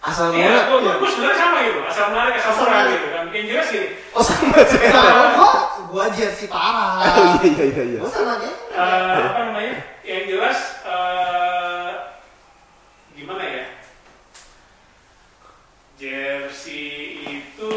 Asal 0.00 0.26
Iya, 0.32 0.48
murah. 0.48 0.64
gue 0.64 0.78
gue 0.96 1.08
sebenarnya 1.12 1.36
sama 1.36 1.58
gitu, 1.60 1.80
asal 1.84 2.04
menarik, 2.08 2.34
asal 2.34 2.48
Asal 2.48 2.56
murah 2.56 2.72
menarik. 2.72 2.96
gitu 2.96 3.08
kan. 3.12 3.24
Yang 3.28 3.44
jelas 3.44 3.68
gini, 3.68 3.88
Oh 4.14 4.22
sama 4.24 4.54
aja. 4.56 4.76
Nah, 4.88 5.26
gua 5.36 5.52
gua 5.84 6.04
jersey 6.08 6.46
parah. 6.48 7.04
Oh 7.04 7.36
iya 7.44 7.52
iya 7.52 7.64
iya 7.68 7.82
iya. 7.84 7.98
Gua 8.00 8.08
sama 8.08 8.32
dia. 8.40 8.48
Eh, 8.48 9.20
apa 9.20 9.40
namanya 9.44 9.74
yang 10.00 10.24
jelas 10.24 10.58
eh, 10.88 11.90
gimana 13.12 13.44
ya 13.44 13.64
jersey 16.04 16.92
itu 17.24 17.72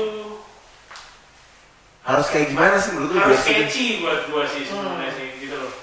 Harus 2.01 2.27
kayak 2.27 2.47
gimana 2.49 2.75
sih 2.77 2.91
menurut 2.93 3.11
lu 3.11 3.19
harus 3.19 3.35
jersey? 3.37 3.53
catchy 3.61 3.85
buat 3.99 4.27
gua 4.27 4.43
sih 4.45 4.63
sebenarnya 4.63 5.11
sih 5.13 5.27
gitu 5.39 5.55
loh 5.57 5.73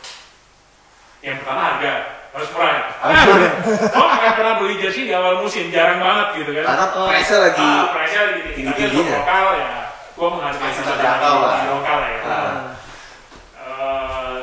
yang 1.20 1.40
pertama 1.40 1.60
harga 1.70 1.92
harus 2.30 2.48
murah 2.50 2.68
ya. 2.70 2.82
Harus 3.04 3.20
murah. 3.26 3.52
gua 3.88 4.04
nggak 4.04 4.18
akan 4.18 4.32
pernah 4.34 4.54
beli 4.58 4.74
jersey 4.78 5.02
di 5.04 5.12
awal 5.12 5.34
musim 5.38 5.68
jarang 5.68 6.00
banget 6.00 6.28
gitu 6.36 6.50
kan 6.52 6.64
Karena 6.66 6.86
price 6.90 7.32
lagi 7.32 7.62
ah, 7.62 7.84
price-nya 7.90 8.20
lagi 8.26 8.40
tinggi 8.50 8.64
tapi 8.66 8.82
untuk 8.82 8.92
tinggi-tingginya. 8.92 9.18
lokal 9.18 9.46
ya 9.54 9.70
gua 10.14 10.28
menghargai 10.30 10.70
standar 10.70 10.94
terjangkau 10.94 11.36
lah. 11.38 11.54
di 11.54 11.66
lokal 11.70 11.98
ya 12.02 12.18
Ah. 12.24 12.60
Eh, 13.64 14.38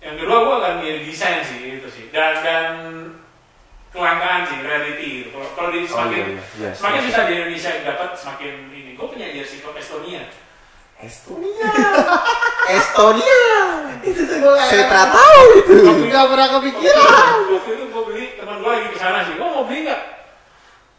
yang 0.00 0.16
kedua 0.16 0.36
gue 0.38 0.54
akan 0.54 0.74
milih 0.78 1.02
desain 1.02 1.40
sih 1.40 1.58
itu 1.74 1.88
sih 1.88 2.04
dan 2.10 2.32
dan 2.40 2.64
kelangkaan 3.94 4.42
sih 4.50 4.58
reality 4.58 5.08
gitu. 5.22 5.28
Kalau 5.30 5.48
kalau 5.54 5.68
di 5.70 5.78
Oh 5.80 5.86
semakin 5.86 6.18
iya 6.18 6.26
iya. 6.26 6.42
iya. 6.58 6.70
semakin 6.74 7.00
susah 7.06 7.22
di 7.24 7.32
Indonesia 7.38 7.70
dapat 7.86 8.08
semakin 8.18 8.52
ini. 8.74 8.90
Gue 8.98 9.06
punya 9.06 9.26
jersey 9.30 9.62
klub 9.62 9.78
Estonia. 9.78 10.22
Estonia. 10.98 11.70
Estonia. 12.78 13.42
Itu 14.02 14.20
tuh 14.26 14.38
kayak 14.42 14.66
Saya 14.66 14.84
tak 14.90 15.06
tahu 15.14 15.40
itu. 15.62 15.74
Enggak 16.10 16.24
pernah 16.26 16.48
kepikiran. 16.58 17.34
Waktu 17.54 17.70
itu 17.70 17.84
gue 17.86 18.02
beli 18.10 18.24
teman 18.34 18.56
gue 18.58 18.70
lagi 18.74 18.88
ke 18.90 18.98
sana 18.98 19.18
sih. 19.22 19.34
Gue 19.38 19.46
mau 19.46 19.62
beli 19.62 19.86
nggak? 19.86 20.02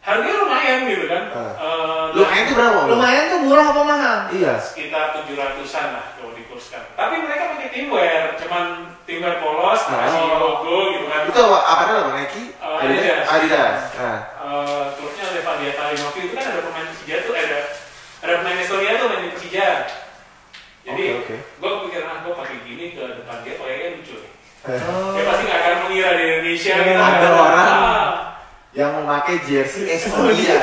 Harganya 0.06 0.36
lumayan 0.46 0.80
gitu 0.86 1.04
kan. 1.10 1.22
Ah. 1.34 1.54
Eh, 1.58 2.04
Lumayan 2.14 2.42
itu 2.46 2.54
berapa? 2.54 2.80
Lumayan 2.86 3.24
tuh 3.26 3.40
murah 3.42 3.66
apa 3.74 3.82
mahal? 3.82 4.18
Iya. 4.30 4.54
sekitar 4.62 5.18
tujuh 5.18 5.34
ratusan 5.34 5.86
lah 5.92 6.06
kalau 6.14 6.30
dikurskan. 6.32 6.82
Tapi 6.94 7.14
mereka 7.26 7.58
pakai 7.58 7.68
timwear, 7.74 8.38
cuman 8.38 8.95
timwear 9.06 9.38
polos, 9.38 9.80
Ah. 9.86 10.04
kasih 10.04 10.36
logo 10.36 10.76
gitu 10.92 11.06
kan. 11.06 11.20
Itu 11.24 11.40
apa? 11.40 11.58
Apa 11.62 11.82
namanya? 11.88 12.14
Nike? 12.20 12.42
Oh, 12.58 12.76
Adidas. 12.76 13.24
Adidas. 13.24 13.76
Nah. 13.94 14.18
Eh, 14.36 14.84
klubnya 14.94 15.24
Levadiata 15.32 15.82
Limovi 15.90 16.20
itu 16.20 16.34
kan 16.34 16.44
ada 16.44 16.60
pemain 16.60 16.86
Persija 16.86 17.16
tuh 17.22 17.32
ada 17.32 17.58
ada 18.20 18.32
pemain 18.36 18.58
Estonia 18.58 18.92
tuh 18.96 19.06
main 19.08 19.22
di 19.22 19.30
Persija. 19.30 19.68
Jadi 20.82 21.02
Oke, 21.18 21.18
oke. 21.18 21.36
gue 21.58 21.70
kepikiran 21.72 22.06
ah 22.06 22.18
gue 22.20 22.32
pakai 22.32 22.56
gini 22.62 22.84
ke 22.94 23.02
depan 23.16 23.36
dia 23.42 23.54
kayaknya 23.56 23.88
lucu. 23.96 24.14
nih. 24.16 24.32
Oh. 24.66 25.14
Dia 25.14 25.22
pasti 25.24 25.42
nggak 25.44 25.60
akan 25.60 25.74
mengira 25.82 26.10
di 26.12 26.24
Indonesia 26.28 26.72
Iya, 26.72 26.82
gitu. 26.84 26.98
ada 26.98 27.18
kan. 27.20 27.34
orang. 27.36 27.75
Yang 28.76 28.92
memakai 28.94 29.36
jersey 29.42 29.88
Iya. 29.88 29.96
Estonia. 29.96 30.56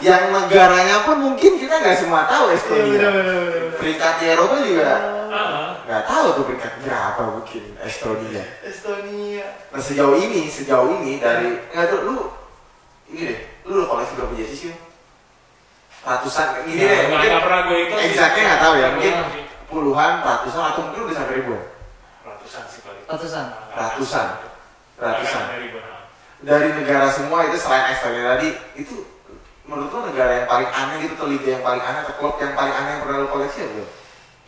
Yang 0.00 0.22
negaranya 0.28 1.06
pun 1.06 1.22
mungkin 1.22 1.54
kita 1.54 1.74
nggak 1.76 1.96
semua 1.96 2.26
tahu 2.26 2.50
Iya 2.50 2.58
Estonia. 2.58 3.08
Peringkat 3.78 4.12
di 4.18 4.24
Eropa 4.26 4.56
juga 4.58 4.90
ah. 5.30 5.70
nggak 5.80 6.02
tahu 6.04 6.26
tuh 6.34 6.44
peringkat 6.44 6.72
berapa 6.82 7.22
mungkin 7.30 7.62
Estonia. 7.80 8.42
Estonia. 8.60 9.46
Nah 9.70 9.78
sejauh 9.78 10.18
ini, 10.18 10.50
sejauh 10.50 10.98
ini 10.98 11.16
dari 11.16 11.62
nggak 11.70 11.86
tuh 11.86 12.00
lu 12.04 12.16
ini 13.08 13.22
deh, 13.28 13.38
lu 13.64 13.72
udah 13.76 13.88
koleksi 13.88 14.12
berapa 14.14 14.34
jersey 14.34 14.56
sih? 14.60 14.72
Ratusan, 16.00 16.64
ini 16.64 16.74
deh, 16.74 16.86
Nggak- 16.86 17.06
mungkin 17.08 17.28
nggak 17.28 17.44
pernah 17.44 17.60
gue 17.62 17.78
itu. 17.82 17.94
exactnya 18.00 18.42
nggak 18.46 18.60
tahu 18.60 18.74
ya, 18.74 18.86
mungkin 18.88 19.14
puluhan, 19.66 20.12
ratusan 20.20 20.62
atau 20.64 20.80
mungkin 20.86 21.02
udah 21.06 21.16
sampai 21.16 21.34
ribuan. 21.36 21.62
ratusan 22.24 22.62
sih 22.66 22.80
paling. 22.80 23.04
Ratusan. 23.04 23.46
Ratusan. 23.70 24.26
Ratusan. 24.96 25.44
Ribuan. 25.60 25.84
Dari 26.40 26.68
negara 26.72 27.12
semua 27.12 27.44
itu 27.44 27.60
selain 27.60 27.92
Estonia 27.92 28.36
tadi, 28.36 28.48
itu 28.80 29.04
menurut 29.68 29.92
lu 29.92 30.00
negara 30.08 30.40
yang 30.40 30.48
paling 30.48 30.70
aneh 30.72 30.96
gitu, 31.04 31.12
atau 31.20 31.28
liga 31.28 31.48
yang 31.52 31.64
paling 31.64 31.82
aneh, 31.84 32.00
atau 32.00 32.14
klub 32.16 32.34
yang 32.40 32.56
paling 32.56 32.72
aneh 32.72 32.90
yang 32.96 33.02
pernah 33.04 33.16
lu 33.20 33.28
koleksi 33.28 33.58
apa? 33.60 33.84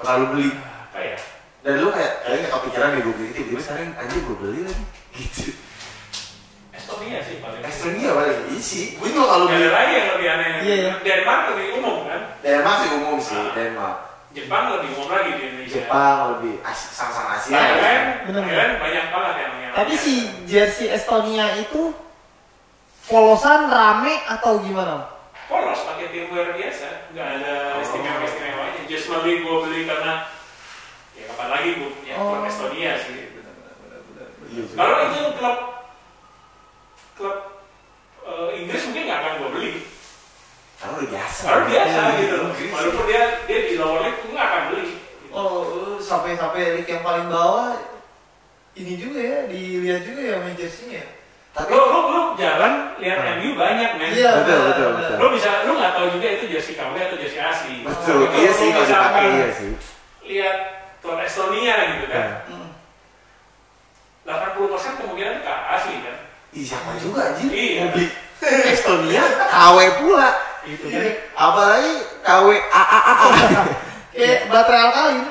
Pernah 0.00 0.14
lu 0.16 0.26
beli? 0.32 0.48
Apa 0.56 0.98
ya? 1.04 1.16
Dan 1.62 1.72
lu 1.84 1.88
kayak, 1.92 2.12
kayaknya 2.24 2.46
nggak 2.48 2.54
kepikiran 2.58 2.88
deh 2.96 3.00
gue 3.04 3.14
beli, 3.14 3.28
tiba-tiba 3.36 3.60
sekarang 3.60 3.92
anjir 4.00 4.20
gue 4.24 4.36
beli 4.40 4.60
lagi. 4.64 4.84
Gitu. 5.12 5.52
Estonia 6.72 7.20
sih 7.20 7.36
paling. 7.44 7.60
Estonia 7.60 8.10
paling 8.16 8.40
isi. 8.56 8.96
Gue 8.96 9.12
juga 9.12 9.36
kalau 9.36 9.44
Nggak 9.44 9.60
beli 9.60 9.68
ada 9.68 9.76
lagi 9.76 9.92
yang 9.92 10.08
lebih 10.16 10.28
aneh. 10.32 10.48
Iya, 10.48 10.74
iya. 10.74 10.92
Denmark 11.04 11.40
lebih 11.52 11.66
umum 11.76 11.96
kan. 12.08 12.20
Denmark 12.40 12.76
sih 12.80 12.90
umum 12.96 13.16
sih, 13.20 13.42
Denmark. 13.52 14.11
Jepang 14.32 14.64
lebih 14.72 14.88
umum 14.96 15.08
lagi 15.08 15.30
di 15.36 15.42
Indonesia. 15.44 15.76
Jepang 15.78 16.16
lebih 16.32 16.54
Asia, 16.62 16.88
sama-sama 16.90 17.36
Asia. 17.36 17.52
Thailand, 17.52 17.84
ya. 17.84 18.00
Bener, 18.24 18.42
Thailand 18.42 18.72
banyak 18.78 19.06
banget 19.08 19.34
yang 19.36 19.52
yang. 19.60 19.72
Tapi 19.74 19.94
si 19.94 20.14
jersey 20.44 20.88
Estonia 20.88 21.52
itu 21.54 21.92
polosan 23.04 23.68
rame 23.68 24.14
atau 24.26 24.60
gimana? 24.60 25.08
polos 25.42 25.84
pakai 25.84 26.08
timwear 26.08 26.56
biasa, 26.56 27.12
nggak 27.12 27.28
ada 27.36 27.52
Oh. 27.76 27.84
istimewa 27.84 28.24
istimewanya. 28.24 28.80
Just 28.88 29.12
lebih 29.12 29.44
gue 29.44 29.56
beli 29.62 29.80
karena 29.84 30.32
ya 31.12 31.28
kapan 31.28 31.48
lagi 31.50 31.70
gue 31.76 31.90
ya 32.02 32.14
Oh. 32.16 32.32
klub 32.32 32.48
Estonia 32.48 32.92
sih 32.96 33.36
Iya 34.48 34.62
sih. 34.64 34.72
kalau 34.72 34.96
itu 35.06 35.20
klub 35.36 35.58
klub 37.12 37.36
eh, 38.22 38.48
Inggris 38.56 38.82
mungkin 38.86 39.02
nggak 39.04 39.18
akan 39.18 39.32
gue 39.36 39.50
beli 39.52 39.72
Karena 40.82 40.98
udah 40.98 41.08
biasa. 41.08 41.42
karena 41.46 41.64
biasa 41.64 41.94
Iya, 41.94 42.18
gitu 42.18 42.36
Inggris. 42.42 42.70
walaupun 42.72 43.04
dia 43.06 43.22
dia 43.46 43.58
di 43.62 43.74
lower 43.76 44.00
league 44.02 44.18
gue 44.18 44.30
nggak 44.32 44.48
akan 44.48 44.62
beli 44.68 44.86
Oh, 45.30 45.48
lu 45.64 45.96
sampai 45.96 46.34
sampai 46.34 46.76
league 46.76 46.90
yang 46.90 47.00
paling 47.00 47.24
bawah 47.26 47.72
ini 48.74 48.96
juga 48.96 49.16
ya, 49.16 49.38
dilihat 49.46 50.02
juga 50.02 50.20
ya 50.22 50.36
main 50.38 50.52
jersey-nya. 50.52 51.04
Tapi 51.52 51.70
lo 51.70 51.84
lo 51.86 52.00
lo 52.08 52.22
jalan 52.34 52.96
lihat 52.98 53.18
Hmm. 53.18 53.32
MU 53.38 53.50
banyak 53.54 53.90
men 53.94 54.10
Iya, 54.10 54.32
Betul, 54.38 54.60
betul, 54.66 54.88
betul. 54.94 55.16
lo 55.16 55.26
bisa 55.30 55.50
lo 55.62 55.72
nggak 55.74 55.92
tahu 55.94 56.06
juga 56.10 56.26
itu 56.30 56.44
jersey 56.48 56.74
KW 56.74 56.96
atau 56.98 57.16
jersey 57.16 57.38
asli 57.38 57.74
betul, 57.80 58.16
Lo- 58.18 58.32
iya 58.34 58.50
sih 58.50 58.68
kalau 58.68 58.86
dipakai 58.86 59.24
iya 59.30 59.48
sih. 59.54 59.70
lihat 60.26 60.56
klub 60.98 61.18
Estonia 61.18 61.74
gitu 61.92 62.06
kan 62.08 62.28
Hmm. 62.46 62.68
80% 64.22 64.58
kemungkinan 64.98 65.34
nggak 65.40 65.58
asli 65.70 65.96
kan 66.00 66.16
Ih, 66.52 66.60
siapa 66.62 66.92
juga 66.96 67.20
anjir? 67.26 67.48
Iya. 67.48 67.88
Estonia 68.74 69.24
KW 69.48 69.76
pula. 69.98 70.28
Itu 70.66 70.86
kan 70.88 71.02
Apalagi 71.34 71.92
KW 72.22 72.46
AAA. 72.54 73.14
Kayak 74.12 74.40
baterai 74.52 74.82
alkalin. 74.86 75.24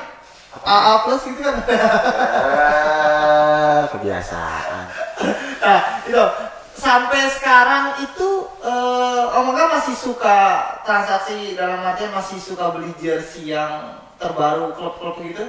AA 0.62 0.94
plus 1.06 1.22
gitu 1.26 1.40
kan. 1.42 1.56
Ah, 1.72 3.80
kebiasaan. 3.88 4.84
nah, 5.62 5.80
itu 6.04 6.22
sampai 6.76 7.22
sekarang 7.30 7.84
itu 8.02 8.30
eh 8.62 9.24
Om 9.32 9.48
Angga 9.54 9.80
masih 9.80 9.96
suka 9.96 10.38
transaksi 10.84 11.56
dalam 11.56 11.80
artian 11.80 12.12
masih 12.12 12.36
suka 12.42 12.68
beli 12.74 12.92
jersey 13.00 13.54
yang 13.54 13.96
terbaru 14.20 14.74
klub-klub 14.76 15.22
gitu? 15.24 15.46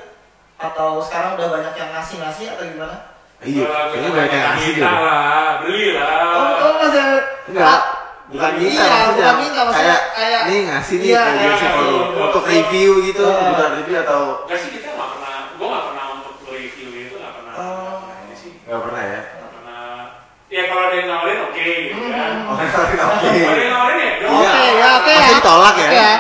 Atau 0.62 1.04
sekarang 1.04 1.36
udah 1.36 1.50
banyak 1.52 1.74
yang 1.76 1.92
ngasih-ngasih 1.92 2.56
atau 2.56 2.64
gimana? 2.64 2.96
Iya, 3.44 3.68
kayaknya 3.92 4.10
banyak 4.16 4.32
yang 4.32 4.46
ngasih 4.56 4.72
gitu. 4.72 4.88
lah 4.88 5.60
beli 5.60 6.00
lah 6.00 6.32
Oh, 6.32 6.52
oh 6.64 6.74
masih 6.80 7.04
Enggak, 7.52 7.80
bukan 8.26 8.52
minta 8.56 8.72
Iya, 8.74 8.88
maksudnya. 8.88 9.12
bukan 9.20 9.36
minta, 9.38 9.60
maksudnya 9.64 9.98
kayak, 9.98 10.12
kayak- 10.14 10.44
nih 10.46 10.60
ngasih 10.66 10.96
nih 10.96 11.08
Iya, 11.08 11.20
kayak 11.20 11.36
iya, 11.36 11.50
iya. 11.50 11.70
kalau 11.70 11.84
Gua- 11.84 12.24
untuk 12.24 12.42
gua- 12.42 12.52
review 12.52 12.92
gitu, 13.04 13.26
Ah. 13.26 13.46
bukan 13.50 13.70
review 13.78 13.98
atau 14.00 14.22
Enggak 14.44 14.58
sih 14.58 14.70
kita 14.72 14.88
nggak 14.90 15.10
pernah, 15.12 15.34
gue 15.54 15.68
nggak 15.68 15.84
pernah 15.86 16.06
untuk 16.14 16.34
review 16.48 16.88
itu 17.04 17.16
nggak 17.16 17.34
pernah. 17.34 17.54
Oh. 17.54 17.96
Nah, 18.02 18.18
ini 18.24 18.36
sih 18.36 18.52
nggak 18.62 18.82
pernah 18.82 19.02
ya? 19.04 19.22
nggak 19.24 19.52
pernah. 19.52 19.96
Ya 20.48 20.62
kalau 20.64 20.84
ada 20.84 20.96
yang 20.96 21.08
nawarin 21.10 21.40
oke 21.44 21.66
gitu 21.66 22.04
kan. 22.08 22.32
Hmm. 22.34 22.52
Oke, 22.54 22.66
oke. 22.70 22.94
Kalau 22.94 23.50
ada 23.50 23.60
yang 23.60 23.74
nawarin 23.74 23.98
ya. 24.00 24.14
Oke, 24.24 24.40
udah. 24.40 24.72
ya 24.74 24.88
oke 24.94 25.12
Masih 25.12 25.26
ya. 25.26 25.36
ditolak 25.36 25.76
ya? 25.76 25.84
Oke 25.84 25.98
Eh. 25.98 26.18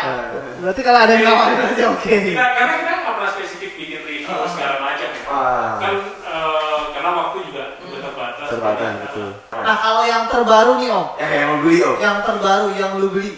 Berarti 0.59 0.81
kalau 0.81 0.99
ada 0.99 1.11
yang 1.13 1.23
nawarin 1.23 1.57
aja 1.61 1.85
oke. 1.89 2.13
Kita, 2.13 2.45
karena 2.49 2.73
kita 2.73 2.91
nggak 2.95 3.13
pernah 3.13 3.31
spesifik 3.31 3.71
bikin 3.75 3.99
review 4.01 4.27
Ah. 4.29 4.47
segala 4.47 4.75
macam 4.81 5.07
ya. 5.09 5.21
Ah. 5.25 5.71
Kan 5.77 5.93
eh, 6.25 6.81
karena 6.89 7.09
waktu 7.13 7.37
juga 7.43 7.63
juga 7.77 7.97
terbatas. 8.01 8.47
Terbatas 8.49 8.85
Nah, 8.85 9.01
betul. 9.03 9.29
Nah, 9.53 9.75
kalau 9.77 10.03
yang 10.03 10.22
terbaru 10.33 10.71
nih 10.77 10.89
Om, 10.89 11.05
Eh, 11.15 11.29
yang 11.31 11.47
mau 11.47 11.59
beli 11.61 11.77
om? 11.79 11.95
yang 11.97 12.17
terbaru 12.21 12.67
yang 12.73 12.91
lu 12.97 13.07
beli 13.09 13.31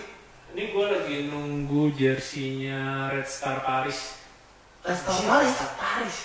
Ini 0.55 0.71
gue 0.71 0.85
lagi 0.87 1.17
nunggu 1.27 1.91
jersinya 1.93 2.81
Red 3.11 3.27
Star 3.27 3.59
Paris 3.59 4.15
Leicester 4.79 5.17
Paris. 5.25 5.51
Paris. 5.75 6.17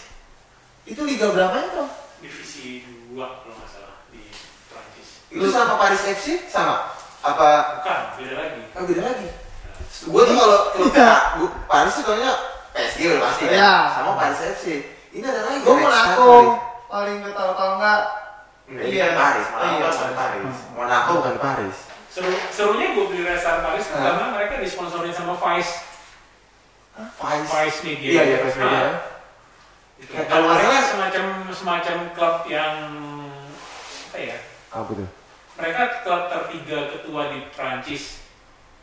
Itu 0.85 1.03
liga 1.03 1.29
berapa 1.29 1.57
itu? 1.57 1.85
divisi 2.21 2.85
2 3.09 3.17
kalau 3.17 3.57
nggak 3.57 3.67
salah 3.67 3.97
di 4.09 4.21
Prancis. 4.69 5.09
Itu 5.27 5.47
sama 5.49 5.75
Paris 5.75 6.05
FC 6.05 6.45
sama? 6.47 6.93
Apa? 7.21 7.81
Bukan, 7.81 8.01
beda 8.17 8.35
lagi. 8.37 8.61
Oh, 8.71 8.85
beda 8.85 9.03
lagi. 9.03 9.29
Gue 10.03 10.23
tuh 10.23 10.37
kalau 10.37 10.59
klub 10.71 10.93
Iya. 10.93 11.13
Paris 11.65 11.93
tuh 11.97 12.05
taunya 12.05 12.33
PSG 12.71 12.99
udah 13.11 13.23
pasti? 13.25 13.45
Iya. 13.49 13.75
Sama 13.91 14.11
Paris 14.15 14.41
FC. 14.53 14.65
Ini 15.11 15.25
ada 15.25 15.41
lagi. 15.43 15.59
Gue 15.61 15.73
Red 15.73 15.81
Star 15.81 15.89
Monaco 15.89 16.33
paling 16.87 17.17
gue 17.19 17.33
tahu 17.33 17.51
kalau 17.55 17.75
ini 17.75 17.93
Iya. 18.71 19.07
kan 19.11 19.19
Paris. 19.19 19.47
Oh, 19.51 19.59
Monaco 19.59 19.75
iya, 19.75 19.89
bukan 19.91 20.13
Paris. 20.15 20.15
Paris. 20.15 20.59
Monaco 20.79 21.11
bukan 21.19 21.37
Paris. 21.43 21.77
Seru, 22.11 22.31
serunya 22.51 22.87
gue 22.95 23.05
beli 23.07 23.23
Red 23.23 23.39
Star 23.39 23.63
Paris 23.63 23.87
Hah? 23.91 23.99
karena 23.99 24.27
mereka 24.35 24.55
disponsorin 24.59 25.15
sama 25.15 25.35
Vice, 25.39 25.87
Vice. 26.99 27.47
Vice 27.51 27.79
Media. 27.87 28.11
Iya, 28.11 28.23
iya, 28.27 28.37
Vice 28.43 28.59
Media. 28.59 28.79
Ah, 28.83 28.91
gitu. 29.99 30.11
Kayak 30.11 30.27
Dan 30.27 30.31
kalau 30.31 30.47
mereka 30.55 30.79
semacam 30.87 31.25
semacam 31.55 31.97
klub 32.15 32.37
yang 32.51 32.75
apa 34.11 34.19
ya? 34.19 34.37
Apa 34.75 34.91
tuh? 34.91 35.09
Mereka 35.55 35.83
klub 36.03 36.23
tertiga 36.31 36.79
ketua 36.95 37.23
di 37.31 37.39
Prancis. 37.55 38.05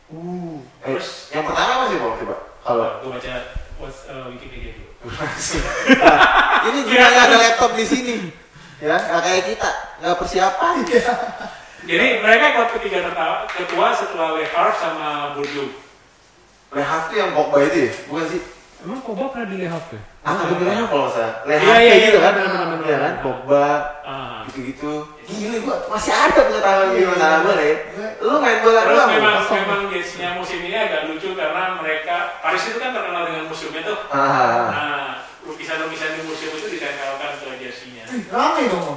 uh 0.08 0.56
Eh, 0.88 0.96
Terus 0.96 1.08
yang 1.36 1.44
pertama 1.44 1.84
masih 1.84 1.96
Bang 2.00 2.16
coba. 2.16 2.36
Kalau 2.64 2.88
gue 3.04 3.10
baca 3.12 3.32
uh, 3.80 4.26
Wikipedia 4.32 4.72
dulu. 4.72 4.88
ini 6.68 6.78
gunanya 6.84 7.20
ada 7.28 7.36
laptop 7.36 7.72
di 7.76 7.84
sini. 7.84 8.16
Ya, 8.78 8.94
nggak 8.94 9.22
kayak 9.22 9.42
kita, 9.48 9.70
nggak 9.98 10.16
persiapan. 10.16 10.74
Jadi 11.82 12.06
mereka 12.20 12.46
klub 12.52 12.70
ketiga 12.78 12.98
terta- 13.04 13.46
ketua 13.48 13.90
setelah 13.92 14.28
Le 14.34 14.44
Havre 14.46 14.76
sama 14.76 15.08
Bordeaux. 15.34 15.70
Le 16.70 16.82
Havre 16.82 17.06
tuh 17.08 17.16
yang 17.16 17.30
Pogba 17.32 17.58
itu 17.64 17.78
ya? 17.80 17.92
Bukan 18.06 18.24
sih? 18.28 18.42
Emang 18.78 19.02
Pogba 19.02 19.24
pernah 19.28 19.48
di 19.48 19.56
Le 19.56 19.66
Havre? 19.66 19.98
Ah, 20.22 20.36
ada 20.36 20.54
bilangnya 20.54 20.86
kalau 20.86 21.08
nggak 21.08 21.14
salah. 21.16 21.34
Le 21.42 21.50
Iya, 21.50 21.58
Havre 21.58 21.80
iya, 21.80 21.94
iya, 21.96 22.06
gitu 22.06 22.18
kan? 22.20 22.32
bener, 22.32 22.48
bener, 22.48 22.66
bener. 22.68 22.86
Iya 22.86 22.98
kan? 23.00 23.14
Pogba, 23.18 23.66
Ah. 24.04 24.38
gitu-gitu. 24.46 24.92
Gila 25.26 25.56
gua 25.60 25.76
masih 25.88 26.12
ada 26.12 26.40
pengetahuan 26.40 26.86
Iya, 26.86 26.98
gimana 27.02 27.26
iya. 27.58 27.66
ya. 27.66 28.08
Lu 28.20 28.34
main 28.38 28.58
bola 28.60 28.80
Terus 28.84 28.94
doang. 28.94 29.10
memang 29.10 29.36
memang 29.48 29.80
jersey-nya 29.90 30.28
musim 30.34 30.58
ini 30.60 30.76
agak 30.76 31.02
lucu 31.08 31.34
karena 31.34 31.62
mereka 31.74 32.16
Paris 32.38 32.62
itu 32.64 32.78
kan 32.78 32.94
terkenal 32.94 33.22
dengan 33.26 33.44
museumnya 33.46 33.82
tuh. 33.82 33.98
Ah, 34.08 34.18
ah, 34.18 34.28
ah. 34.30 34.68
Nah, 34.68 35.10
lukisan-lukisan 35.42 36.10
di 36.14 36.22
museum 36.22 36.52
itu 36.54 36.68
ditempelkan 36.70 37.17
jersey-nya. 38.08 38.32
rame 38.32 38.62
dong. 38.66 38.96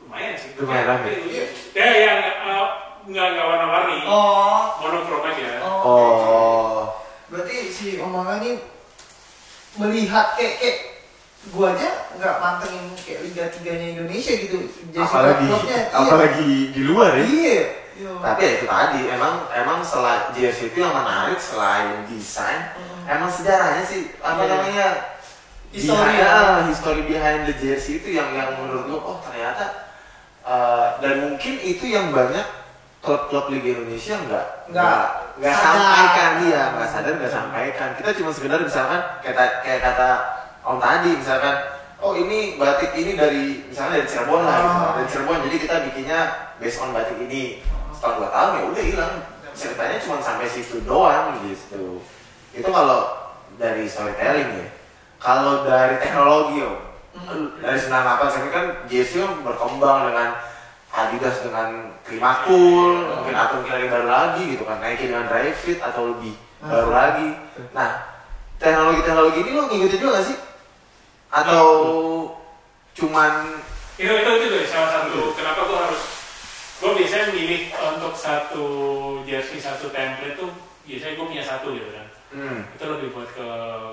Lumayan 0.00 0.34
sih. 0.34 0.50
Lumayan 0.56 0.84
rame. 0.86 1.08
Ya, 1.74 1.86
ya 1.92 2.10
nggak 2.16 2.34
uh, 2.46 2.68
nggak 3.04 3.26
nggak 3.34 3.46
warna-warni, 3.46 3.96
Oh, 4.06 4.78
monokrom 4.80 5.22
aja. 5.24 5.48
oh. 5.60 5.82
Oh. 5.82 6.76
Berarti 7.26 7.56
si 7.68 7.98
Om 7.98 8.14
Angga 8.14 8.38
ini 8.38 8.62
melihat 9.76 10.38
kayak 10.38 10.54
kayak 10.56 10.78
gua 11.50 11.74
aja 11.74 11.90
nggak 12.16 12.34
mantengin 12.38 12.86
kayak 12.96 13.20
Liga 13.22 13.44
Tiganya 13.50 13.86
Indonesia 13.92 14.32
gitu. 14.34 14.58
Jersey 14.88 15.04
Apalagi. 15.04 15.46
Iya. 15.66 15.80
apalagi 15.92 16.50
di 16.72 16.82
luar 16.82 17.12
ya. 17.14 17.22
Iya. 17.22 17.58
Iya. 17.96 18.10
Tapi 18.20 18.40
ya 18.40 18.50
itu 18.52 18.66
tadi, 18.66 19.00
emang 19.08 19.34
emang 19.50 19.78
selain 19.80 20.28
jersey 20.32 20.68
itu 20.68 20.78
yang 20.78 20.92
menarik 20.92 21.40
selain 21.40 22.04
desain, 22.06 22.76
Hmm. 22.76 23.08
emang 23.08 23.30
sejarahnya 23.30 23.82
sih 23.82 24.12
apa 24.20 24.36
Iya. 24.38 24.50
namanya 24.52 24.86
History 25.76 25.92
behind, 25.92 26.24
ya. 26.24 26.32
ah, 26.32 26.58
history 26.64 27.02
behind 27.04 27.40
the 27.44 27.54
jersey 27.60 28.00
itu 28.00 28.16
yang 28.16 28.32
yang 28.32 28.56
menurut 28.56 28.88
gua 28.88 29.00
oh 29.04 29.18
ternyata 29.20 29.92
eh, 30.40 30.86
dan 31.04 31.14
mungkin 31.28 31.54
itu 31.60 31.84
yang 31.84 32.16
banyak 32.16 32.48
klub-klub 33.04 33.52
Liga 33.52 33.76
Indonesia 33.76 34.16
nggak 34.16 34.46
Nggak 34.72 35.04
nggak 35.36 35.52
sampaikan. 35.52 36.30
Dia 36.42 36.62
nggak 36.72 36.88
sadar 36.88 37.12
nggak 37.20 37.34
sampaikan. 37.36 37.88
Kita 38.00 38.10
cuma 38.16 38.30
sekedar 38.32 38.60
misalkan 38.64 39.00
kayak 39.20 39.60
kayak 39.60 39.80
kata 39.84 40.10
Om 40.66 40.80
tadi 40.80 41.10
misalkan 41.14 41.54
oh 42.00 42.16
ini 42.16 42.56
batik 42.56 42.96
ini 42.96 43.12
dari 43.14 43.68
misalnya 43.68 44.00
dari 44.00 44.08
Cirebon 44.08 44.42
lah 44.42 44.58
gitu. 44.58 44.72
Oh. 44.80 44.92
dari 44.96 45.08
Cirebon 45.12 45.38
jadi 45.44 45.56
kita 45.60 45.76
bikinnya 45.92 46.20
based 46.56 46.80
on 46.80 46.90
batik 46.96 47.20
ini. 47.20 47.60
Setelah 47.92 48.14
dua 48.16 48.28
tahun 48.32 48.50
ya 48.56 48.64
udah 48.72 48.84
hilang. 48.96 49.14
Ceritanya 49.52 49.96
cuma 50.00 50.16
sampai 50.24 50.48
situ 50.48 50.80
doang 50.88 51.36
gitu. 51.44 52.00
Itu 52.56 52.68
kalau 52.72 53.28
dari 53.60 53.84
storytelling 53.84 54.50
ya 54.56 54.75
kalau 55.18 55.62
dari 55.62 55.96
teknologi 55.98 56.60
om 56.60 56.76
Hmm. 57.16 57.48
dari 57.58 57.80
98 57.80 58.28
sampai 58.28 58.52
kan 58.52 58.66
JC 58.84 59.24
kan 59.24 59.40
berkembang 59.40 60.12
dengan 60.12 60.36
Adidas 60.92 61.40
dengan 61.40 61.96
Climacool 62.04 62.92
mungkin 63.08 63.32
atau 63.32 63.56
mungkin 63.56 63.72
yang 63.72 63.88
baru 63.88 64.04
lagi 64.06 64.42
gitu 64.52 64.62
kan 64.62 64.76
Nike 64.78 65.08
dengan 65.08 65.24
Dry 65.24 65.48
Fit 65.50 65.80
atau 65.80 66.12
lebih 66.12 66.36
Hmm. 66.60 66.68
baru 66.68 66.90
lagi 66.92 67.28
nah 67.72 68.04
teknologi-teknologi 68.56 69.38
ini 69.42 69.50
lo 69.50 69.64
ngikutin 69.66 69.96
juga 69.96 70.12
gak 70.14 70.26
sih? 70.26 70.38
atau 71.26 71.68
cuman 72.92 73.32
Itu 73.96 74.08
itu 74.08 74.30
itu 74.30 74.46
dari 74.52 74.68
salah 74.68 74.90
satu 74.92 75.32
kenapa 75.32 75.60
gue 75.64 75.78
harus 75.88 76.02
gue 76.76 76.92
biasanya 76.94 77.26
milih 77.32 77.62
untuk 77.96 78.12
satu 78.12 78.66
jersey 79.24 79.56
satu 79.56 79.88
template 79.88 80.36
tuh 80.36 80.52
biasanya 80.86 81.14
gue 81.14 81.26
punya 81.26 81.44
satu 81.44 81.66
gitu 81.72 81.90
kan 81.90 82.06
hmm, 82.30 82.58
itu 82.72 82.84
lebih 82.86 83.08
buat 83.10 83.28
ke 83.28 83.46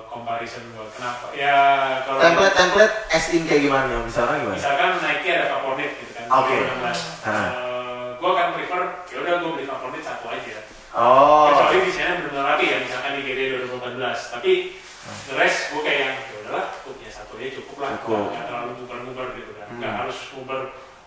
comparison 0.06 0.62
gue 0.64 0.86
kenapa 0.92 1.24
ya 1.32 1.58
kalau 2.02 2.20
template-template 2.20 2.94
as 3.10 3.26
in 3.30 3.42
kayak 3.44 3.62
gimana 3.62 3.94
misalkan 4.00 4.36
gimana? 4.40 4.56
misalkan 4.56 4.88
Nike 5.00 5.28
ada 5.28 5.46
favorit 5.50 5.90
gitu 5.96 6.12
kan 6.12 6.24
Oke. 6.32 6.54
2016. 6.54 7.26
Ah. 7.26 7.34
Eh, 7.50 8.06
gue 8.16 8.30
akan 8.30 8.48
prefer 8.54 8.80
ya 9.04 9.18
udah 9.20 9.34
gue 9.36 9.50
beli 9.52 9.66
favorit 9.66 10.02
satu 10.02 10.26
aja 10.28 10.52
Oh, 10.94 11.50
kecuali 11.50 11.90
desainnya 11.90 12.22
benar-benar 12.22 12.54
rapi 12.54 12.64
ya 12.64 12.78
misalkan 12.78 13.18
di 13.18 13.22
GD 13.26 13.40
2014 13.66 13.98
tapi 14.30 14.52
the 15.26 15.34
rest 15.34 15.74
gue 15.74 15.82
kayak 15.82 16.00
yang 16.00 16.14
ya 16.14 16.34
udahlah 16.40 16.64
gue 16.80 16.92
punya 16.94 17.10
satu 17.10 17.32
aja 17.34 17.50
cukup 17.58 17.76
lah 17.82 17.90
Cukup. 17.98 18.24
nggak 18.30 18.44
terlalu 18.46 18.70
ngubar-ngubar 18.78 19.26
gitu 19.34 19.52
kan 19.52 19.66
nggak 19.74 19.90
Hmm. 19.90 20.00
harus 20.00 20.18
ngubar 20.32 20.60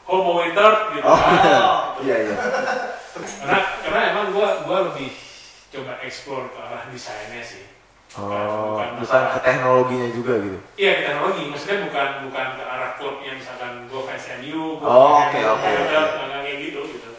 homo 0.04 0.32
winter 0.43 0.71
gitu 0.91 1.04
oh, 1.04 1.15
kan 1.15 1.39
iya 2.06 2.15
iya. 2.21 2.36
karena 3.39 3.60
karena 3.80 4.00
emang 4.12 4.26
gue 4.30 4.47
gue 4.62 4.78
lebih 4.91 5.10
coba 5.78 5.94
explore 6.02 6.50
ke 6.50 6.58
arah 6.58 6.84
desainnya 6.90 7.46
sih 7.46 7.66
Oh, 8.18 8.82
bukan 8.98 9.24
ke 9.30 9.40
teknologinya 9.46 10.10
juga 10.10 10.42
gitu. 10.42 10.58
Iya 10.80 10.92
ke 10.96 11.02
teknologi, 11.06 11.44
maksudnya 11.54 11.86
bukan 11.86 12.08
bukan 12.26 12.48
ke 12.58 12.63
arah 12.66 12.92
klub 12.98 13.22
yang 13.22 13.38
misalkan 13.38 13.86
gue 13.86 14.02
fans 14.10 14.26
MU, 14.42 14.80
gue 14.82 14.88
Oh, 14.90 15.22
fans 15.22 15.38
oke, 15.38 15.40
oke, 15.54 15.70
kayak 16.42 16.58
gitu 16.58 16.82
gitu. 16.98 17.10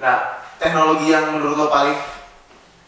Nah, 0.00 0.40
teknologi 0.56 1.12
yang 1.12 1.36
menurut 1.36 1.58
lo 1.58 1.66
paling 1.68 2.00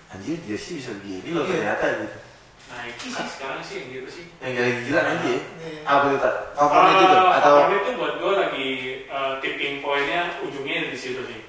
anjir 0.09 0.41
jersey 0.49 0.81
bisa 0.81 0.95
begini 1.03 1.37
loh 1.37 1.45
Iya. 1.45 1.53
ternyata 1.77 1.85
gitu. 2.07 2.19
Nike 2.67 3.09
sih 3.13 3.27
sekarang 3.29 3.61
sih 3.61 3.75
yang 3.83 3.89
gitu 3.93 4.09
sih. 4.09 4.25
Yang 4.41 4.53
gila 4.55 4.71
gila 4.87 5.01
aja 5.05 5.27
ya. 5.27 5.41
Iya. 5.43 5.81
Apa 5.85 6.05
itu 6.09 6.19
tak? 6.23 6.35
Favorit 6.57 6.97
itu 6.97 7.05
Eh, 7.19 7.31
atau 7.37 7.55
favorit 7.61 7.83
itu 7.83 7.93
buat 7.99 8.15
gue 8.23 8.33
lagi 8.41 8.69
eh, 9.05 9.33
tipping 9.43 9.75
pointnya 9.83 10.23
ujungnya 10.41 10.89
di 10.89 10.97
situ 10.97 11.21
sih. 11.27 11.41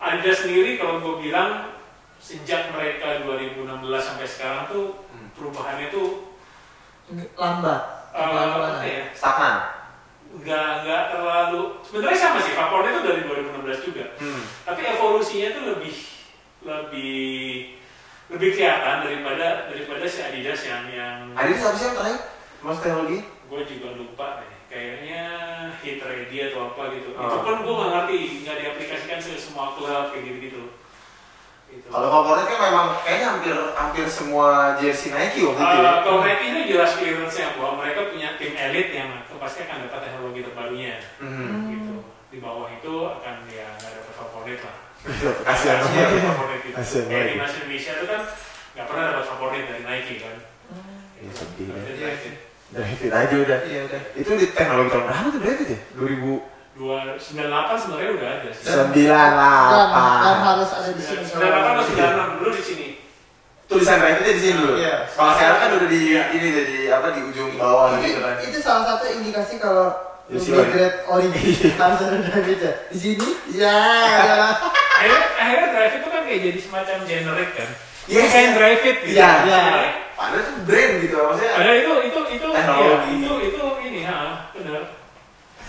Adidas 0.00 0.42
sendiri 0.42 0.74
kalau 0.80 0.98
gue 0.98 1.14
bilang 1.22 1.75
sejak 2.18 2.70
mereka 2.70 3.22
2016 3.22 3.64
sampai 4.02 4.26
sekarang 4.26 4.62
tuh 4.66 4.86
Hmm. 5.08 5.28
perubahannya 5.32 5.88
tuh 5.88 6.34
lambat 7.34 7.82
Lambat. 8.10 8.72
apa 8.74 8.84
ya? 8.84 9.02
stagnan? 9.12 9.56
Nggak 10.36 10.68
nggak 10.82 11.02
terlalu 11.10 11.60
sebenarnya 11.80 12.18
sama 12.18 12.38
sih 12.40 12.52
favoritnya 12.52 12.92
itu 12.92 13.02
dari 13.02 13.20
2016 13.22 13.78
juga. 13.82 14.04
Hmm. 14.18 14.42
Tapi 14.64 14.80
evolusinya 14.82 15.48
tuh 15.52 15.64
lebih 15.70 15.94
lebih 16.62 17.24
lebih 18.26 18.48
kelihatan 18.52 18.96
daripada 19.00 19.46
daripada 19.70 20.04
si 20.04 20.18
Adidas 20.20 20.60
yang 20.62 20.84
yang 20.90 21.18
Adidas 21.32 21.62
apa 21.64 21.76
sih 21.76 21.86
yang 21.86 21.96
terakhir? 21.96 22.20
Mas 22.58 22.78
teknologi? 22.80 23.18
gue 23.22 23.62
juga 23.64 23.88
lupa 23.94 24.42
deh 24.42 24.50
kayaknya 24.66 25.22
hit 25.78 26.02
ready 26.02 26.50
atau 26.50 26.74
apa 26.74 26.90
gitu 26.90 27.14
Oh. 27.14 27.22
itu 27.22 27.38
pun 27.38 27.62
gue 27.62 27.70
nggak 27.72 27.90
ngerti 27.94 28.18
nggak 28.42 28.56
diaplikasikan 28.58 29.18
ke 29.22 29.38
semua 29.38 29.70
klub 29.70 30.10
kayak 30.10 30.22
gitu 30.26 30.38
gitu 30.42 30.62
gitu 31.68 31.86
Kalau 31.86 32.08
favorit 32.10 32.46
kan 32.46 32.58
memang 32.62 32.86
kayaknya 33.00 33.28
hampir 33.30 33.54
hampir 33.72 34.04
semua 34.06 34.48
jersey 34.76 35.10
Nike 35.10 35.42
waktu 35.42 35.58
itu 35.58 35.76
ya. 35.76 35.84
Eh, 35.84 35.98
kalau 36.00 36.18
Nike 36.20 36.44
itu 36.46 36.60
jelas 36.68 36.90
clearance-nya 36.94 37.48
bahwa 37.54 37.72
mereka 37.78 38.00
punya 38.06 38.28
tim 38.34 38.52
elit 38.52 38.88
yang 38.90 39.08
pasti 39.36 39.62
akan 39.62 39.84
dapat 39.84 40.00
teknologi 40.02 40.40
terbarunya 40.42 40.96
Hmm. 41.16 41.70
gitu 41.70 41.94
di 42.26 42.38
bawah 42.38 42.68
itu 42.68 42.92
akan 43.06 43.34
ya 43.46 43.66
nggak 43.76 43.92
dapat 43.94 44.14
favorit 44.14 44.60
lah 44.60 44.76
Kasihan 45.44 45.78
banget. 45.78 46.08
gitu 46.10 46.28
Kasihan 46.72 47.04
kayak 47.04 47.14
banget. 47.14 47.28
timnas 47.30 47.52
Indonesia 47.56 47.92
itu 47.92 48.06
kan 48.06 48.22
nggak 48.74 48.86
pernah 48.86 49.04
dapat 49.08 49.24
favorit 49.26 49.64
dari 49.64 49.82
Nike 49.82 50.14
kan 50.20 50.36
Ya, 51.16 51.30
sedih 51.32 51.66
ya. 51.66 51.80
David. 51.96 52.34
David 52.68 53.10
aja 53.10 53.34
udah. 53.38 53.58
iya 53.64 53.80
udah 53.84 54.00
Itu 54.14 54.30
di 54.34 54.46
teknologi 54.50 54.90
tahun 54.90 55.04
berapa 55.06 55.28
tuh 55.30 55.40
David 55.40 55.66
ya? 55.66 55.80
2000 55.96 56.55
dua 56.76 57.16
sembilan 57.16 57.48
delapan 57.48 57.76
sebenarnya 57.76 58.10
udah 58.12 58.28
ada 58.30 58.48
sih 58.50 58.62
sembilan 58.62 59.30
delapan. 59.32 60.36
harus 60.44 60.70
ada 60.70 60.90
di 60.92 61.02
sini 61.02 61.22
sembilan 61.24 61.50
delapan 61.50 61.70
atau 61.72 61.84
sembilan 61.84 62.10
enam 62.12 62.28
dulu 62.36 62.50
di 62.52 62.64
sini 62.64 62.88
Tulisan 63.66 63.98
Davidnya 63.98 64.30
di 64.30 64.38
sini 64.40 64.54
dulu. 64.56 64.74
Iya. 64.78 64.96
Kalau 65.10 65.32
sekarang 65.34 65.58
kan 65.58 65.70
udah 65.74 65.88
di 65.90 66.00
Iya. 66.06 66.22
ini 66.30 66.46
udah 66.48 66.64
di 66.64 66.78
apa 66.86 67.08
di 67.10 67.20
ujung 67.24 67.50
bawah 67.58 67.88
itu, 67.92 68.06
gitu 68.06 68.20
kan. 68.22 68.34
itu 68.38 68.58
salah 68.60 68.84
satu 68.86 69.04
indikasi 69.10 69.54
kalau 69.58 69.88
Ya, 70.26 70.38
sih, 70.38 70.50
grade 70.50 71.06
origin 71.06 71.70
harus 71.78 72.00
ada 72.02 72.18
di 72.90 72.98
sini 72.98 73.30
ya 73.54 73.78
ya. 74.18 74.58
akhirnya 74.92 75.22
akhirnya 75.36 75.68
drive 75.70 75.94
itu 75.96 76.08
kan 76.08 76.22
kayak 76.22 76.40
jadi 76.44 76.58
semacam 76.60 76.96
generik 77.02 77.50
kan 77.54 77.68
Yes. 78.06 78.30
kayak 78.30 78.50
drive 78.54 78.82
it 78.82 78.96
gitu 79.02 79.14
Iya, 79.14 79.30
iya. 79.42 79.58
Sebenarnya 79.58 79.90
Padahal 80.16 80.40
itu 80.40 80.52
brand 80.62 80.92
gitu 80.98 81.16
maksudnya. 81.20 81.52
ada 81.52 81.70
itu 81.74 81.92
itu 82.02 82.20
itu 82.32 82.46
Teknologi. 82.48 82.86
iya, 82.86 83.16
itu 83.18 83.34
itu 83.46 83.65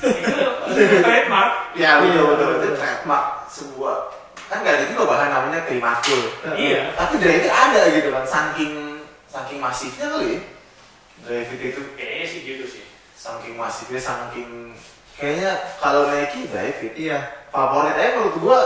itu, 0.03 0.97
trademark. 1.01 1.51
Ya 1.73 1.97
betul 1.97 2.11
Iya, 2.11 2.21
betul 2.27 2.47
betul. 2.47 2.59
itu 2.59 2.69
trademark 2.75 3.25
sebuah 3.47 3.97
kan 4.47 4.57
nggak 4.63 4.75
ada 4.75 4.85
juga 4.87 5.03
bahan 5.05 5.29
namanya 5.29 5.59
klimakul. 5.65 6.21
iya. 6.55 6.93
Tapi 6.93 7.13
David 7.17 7.49
ada 7.49 7.81
gitu 7.91 8.09
kan 8.09 8.23
saking 8.23 8.73
saking 9.27 9.59
masifnya 9.59 10.07
kali 10.07 10.27
ya. 10.33 10.41
David 11.19 11.59
itu 11.61 11.81
kayaknya 11.93 12.25
sih 12.25 12.39
gitu 12.41 12.65
sih. 12.65 12.83
saking 13.13 13.57
masifnya 13.57 13.97
saking 13.97 14.71
kayaknya 15.13 15.51
kalau 15.77 16.07
Nike 16.07 16.47
David 16.47 16.93
iya. 16.95 17.19
Favorit 17.49 17.91
aja 17.91 18.15
menurut 18.15 18.37
gua 18.37 18.59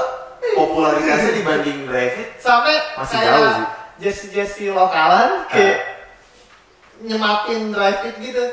popularitasnya 0.53 1.31
dibanding 1.33 1.85
David 1.85 2.27
sampai 2.37 2.75
Masih 2.93 3.17
jauh 3.17 3.49
sih. 3.51 3.67
jersey 3.97 4.27
jersey 4.29 4.67
lokalan 4.69 5.45
kayak 5.47 5.79
nyematin 6.99 7.71
drive 7.71 8.01
it 8.05 8.15
gitu 8.19 8.45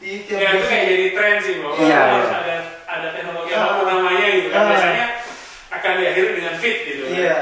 di 0.00 0.24
tiap 0.24 0.40
ya 0.40 0.48
itu 0.50 0.64
kayak 0.64 0.84
jadi 0.86 1.06
tren 1.12 1.36
sih 1.38 1.54
bahwa 1.60 1.74
Iya, 1.76 1.98
harus 2.00 2.24
iya. 2.24 2.34
ada 2.34 2.54
ada 2.88 3.08
teknologi 3.12 3.52
Ah. 3.52 3.60
apa 3.60 3.72
pun 3.76 3.86
namanya 3.86 4.26
gitu 4.32 4.48
kan 4.48 4.58
Ah. 4.58 4.66
biasanya 4.66 5.04
akan 5.70 5.92
diakhiri 5.94 6.30
dengan 6.34 6.54
fit 6.56 6.76
gitu 6.82 7.02
kan. 7.02 7.12
iya 7.14 7.36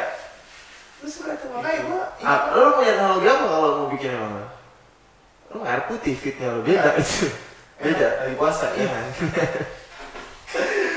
terus 0.98 1.12
suka 1.14 1.32
tuh 1.34 1.48
makanya 1.50 1.80
gua 1.86 2.02
ah, 2.20 2.40
lo 2.52 2.74
punya 2.74 2.92
teknologi 2.92 3.26
apa 3.28 3.44
kalau 3.46 3.68
mau 3.72 3.88
bikin 3.88 4.10
emang 4.10 4.34
lo 5.48 5.58
air 5.62 5.82
putih 5.86 6.12
fitnya 6.12 6.48
lo 6.50 6.60
beda 6.60 6.90
itu 6.94 7.30
beda 7.86 8.08
dari 8.18 8.34
puasa 8.34 8.66
ya 8.74 8.90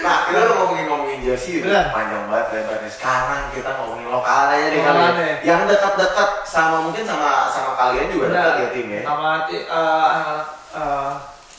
nah 0.01 0.25
kita 0.25 0.37
udah 0.41 0.55
ngomongin 0.57 0.85
ngomongin 0.87 1.19
jersey 1.21 1.61
udah 1.61 1.93
panjang 1.93 2.25
banget 2.25 2.47
lebarnya 2.57 2.89
sekarang 2.89 3.43
kita 3.53 3.69
ngomongin 3.77 4.07
lokal 4.09 4.49
aja 4.49 4.65
deh 4.65 4.81
kali 4.81 4.97
ya. 4.97 5.11
ya. 5.13 5.35
yang 5.45 5.61
dekat-dekat 5.69 6.29
sama 6.41 6.77
mungkin 6.81 7.05
sama 7.05 7.45
sama 7.47 7.77
kalian 7.77 8.09
juga 8.09 8.25
dekat 8.33 8.55
ya 8.57 8.67
tim 8.73 8.87
ya 8.89 9.01
sama 9.05 9.29
ti- 9.45 9.61
eh, 9.61 10.07
anak 10.09 10.41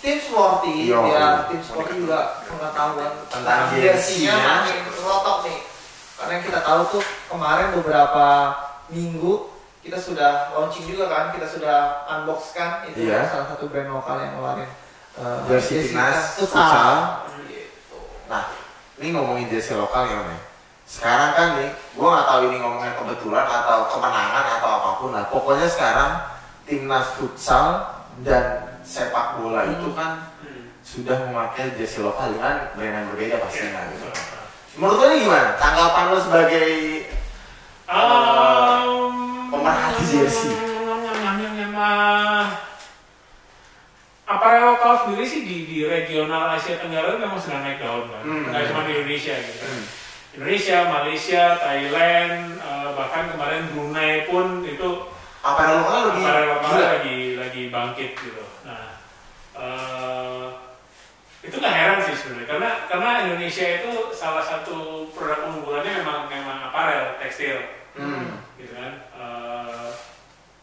tim 0.02 0.18
sporty 0.18 0.90
Iya, 0.90 0.98
ya 0.98 1.06
iya. 1.08 1.28
tim 1.46 1.62
sporty 1.62 1.92
juga 1.96 2.42
pengetahuan 2.44 3.12
Tentang 3.30 3.60
jersey-nya 3.70 4.34
jersey-nya. 4.34 4.34
makin 4.66 4.78
rotok 4.98 5.38
nih 5.46 5.58
karena 6.12 6.32
yang 6.34 6.44
kita 6.44 6.60
tahu 6.60 6.80
tuh 6.88 7.02
kemarin 7.26 7.68
beberapa 7.72 8.26
minggu 8.88 9.32
kita 9.80 9.98
sudah 9.98 10.54
launching 10.54 10.86
juga 10.86 11.06
kan 11.06 11.24
kita 11.30 11.46
sudah 11.46 11.78
unbox 12.08 12.54
kan 12.54 12.86
itu 12.86 13.06
Iya. 13.06 13.26
salah 13.26 13.46
satu 13.48 13.66
brand 13.66 13.90
lokal 13.90 14.18
yang 14.18 14.38
ngeluarin 14.38 14.70
eh, 15.12 15.38
Jersey 15.44 15.90
timnas 15.90 16.38
futsal. 16.38 17.26
Gitu. 17.44 17.98
Nah, 18.26 18.48
ini 18.96 19.12
ngomongin 19.12 19.50
jersey 19.50 19.74
lokal 19.74 20.06
ya, 20.06 20.14
ya. 20.16 20.38
Sekarang 20.88 21.30
kan 21.34 21.48
nih, 21.58 21.68
gua 21.92 22.08
nggak 22.14 22.26
tahu 22.26 22.40
ini 22.48 22.56
ngomongnya 22.58 22.92
kebetulan 22.96 23.44
atau 23.44 23.78
kemenangan 23.90 24.44
atau 24.56 24.70
apa 24.72 24.90
pun 24.96 25.10
lah. 25.12 25.24
Pokoknya 25.28 25.68
sekarang 25.68 26.10
timnas 26.64 27.12
futsal 27.18 27.66
dan 28.24 28.71
sepak 28.82 29.38
bola 29.38 29.64
itu 29.64 29.88
kan 29.94 30.30
Hmm. 30.42 30.74
sudah 30.82 31.30
memakai 31.30 31.72
jersey 31.78 32.02
lokal 32.02 32.34
dengan 32.34 32.68
brand 32.74 32.94
yang 32.94 33.06
berbeda 33.14 33.36
pastinya 33.38 33.86
gitu. 33.94 34.06
Iya. 34.06 34.14
Menurut 34.76 34.98
lo 34.98 35.04
ini 35.08 35.16
gimana? 35.24 35.50
Tanggapan 35.56 36.04
lo 36.10 36.18
sebagai 36.18 36.68
Um, 37.92 39.52
Pemerhati 39.52 40.04
jersey. 40.08 40.54
Aparel 44.22 44.64
lokal 44.64 44.94
sendiri 45.04 45.28
sih 45.28 45.44
di, 45.44 45.56
di 45.68 45.78
regional 45.84 46.56
Asia 46.56 46.80
Tenggara 46.80 47.12
itu 47.12 47.20
memang 47.20 47.36
sedang 47.36 47.60
naik 47.60 47.84
daun 47.84 48.08
kan, 48.08 48.22
Hmm. 48.24 48.48
nggak 48.48 48.64
cuma 48.72 48.80
di 48.88 48.92
Indonesia 48.96 49.34
gitu. 49.36 49.60
Hmm. 49.60 49.84
Indonesia, 50.32 50.76
Malaysia, 50.88 51.44
Thailand, 51.60 52.34
eh, 52.56 52.88
bahkan 52.96 53.24
kemarin 53.28 53.68
Brunei 53.76 54.24
pun 54.24 54.64
itu 54.64 54.90
apa 55.42 55.60
yang 55.60 55.74
lokal 55.80 56.00
lebih 56.08 56.22
aparel 56.22 56.46
lokal 56.48 56.70
gila? 56.70 56.86
lagi 56.88 57.18
lagi 57.34 57.62
bangkit 57.68 58.10
gitu. 58.14 58.44
Nah, 58.62 58.86
eh, 59.52 60.46
itu 61.42 61.56
nggak 61.58 61.74
heran 61.74 61.98
sih 62.00 62.14
sebenarnya 62.14 62.46
karena 62.46 62.70
karena 62.86 63.10
Indonesia 63.26 63.66
itu 63.74 63.90
salah 64.12 64.40
satu 64.40 64.76
produk 65.10 65.50
unggulannya 65.50 65.92
memang 65.98 66.20
memang 66.26 66.58
aparel 66.64 67.18
tekstil 67.18 67.58
Hmm. 67.92 68.40
gitu 68.56 68.72
kan 68.72 68.94
Eh, 69.12 69.88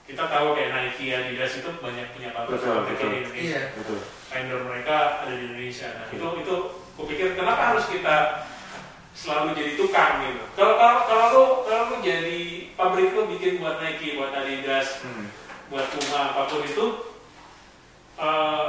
kita 0.03 0.25
tahu 0.25 0.57
kayak 0.57 0.73
Nike 0.73 1.13
Adidas 1.13 1.53
itu 1.55 1.69
banyak 1.77 2.09
punya 2.11 2.33
Betul, 2.33 2.57
pabrik 2.81 2.97
betul. 2.97 3.05
di 3.05 3.17
Indonesia 3.21 3.61
Iya. 3.61 3.77
Betul. 3.77 3.99
vendor 4.25 4.61
mereka 4.65 4.95
ada 5.21 5.31
di 5.31 5.43
Indonesia 5.45 5.87
nah 5.93 6.05
itu 6.09 6.27
itu 6.41 6.55
kupikir 6.95 7.27
kenapa 7.33 7.61
harus 7.69 7.85
kita 7.85 8.15
selalu 9.19 9.51
jadi 9.51 9.71
tukang 9.75 10.23
gitu 10.23 10.43
kalau 10.55 10.79
kalau 10.79 10.99
kalau 11.03 11.27
lu 11.27 11.43
kalau 11.67 11.83
lu 11.85 11.95
jadi 11.99 12.39
pabrik 12.73 13.11
lu 13.11 13.27
bikin 13.27 13.59
buat 13.59 13.79
Nike 13.79 14.15
buat 14.15 14.31
Adidas 14.31 15.03
Hmm. 15.03 15.27
buat 15.67 15.85
Puma 15.85 16.31
apa 16.31 16.47
pun 16.47 16.63
itu 16.63 16.85
eh 18.17 18.65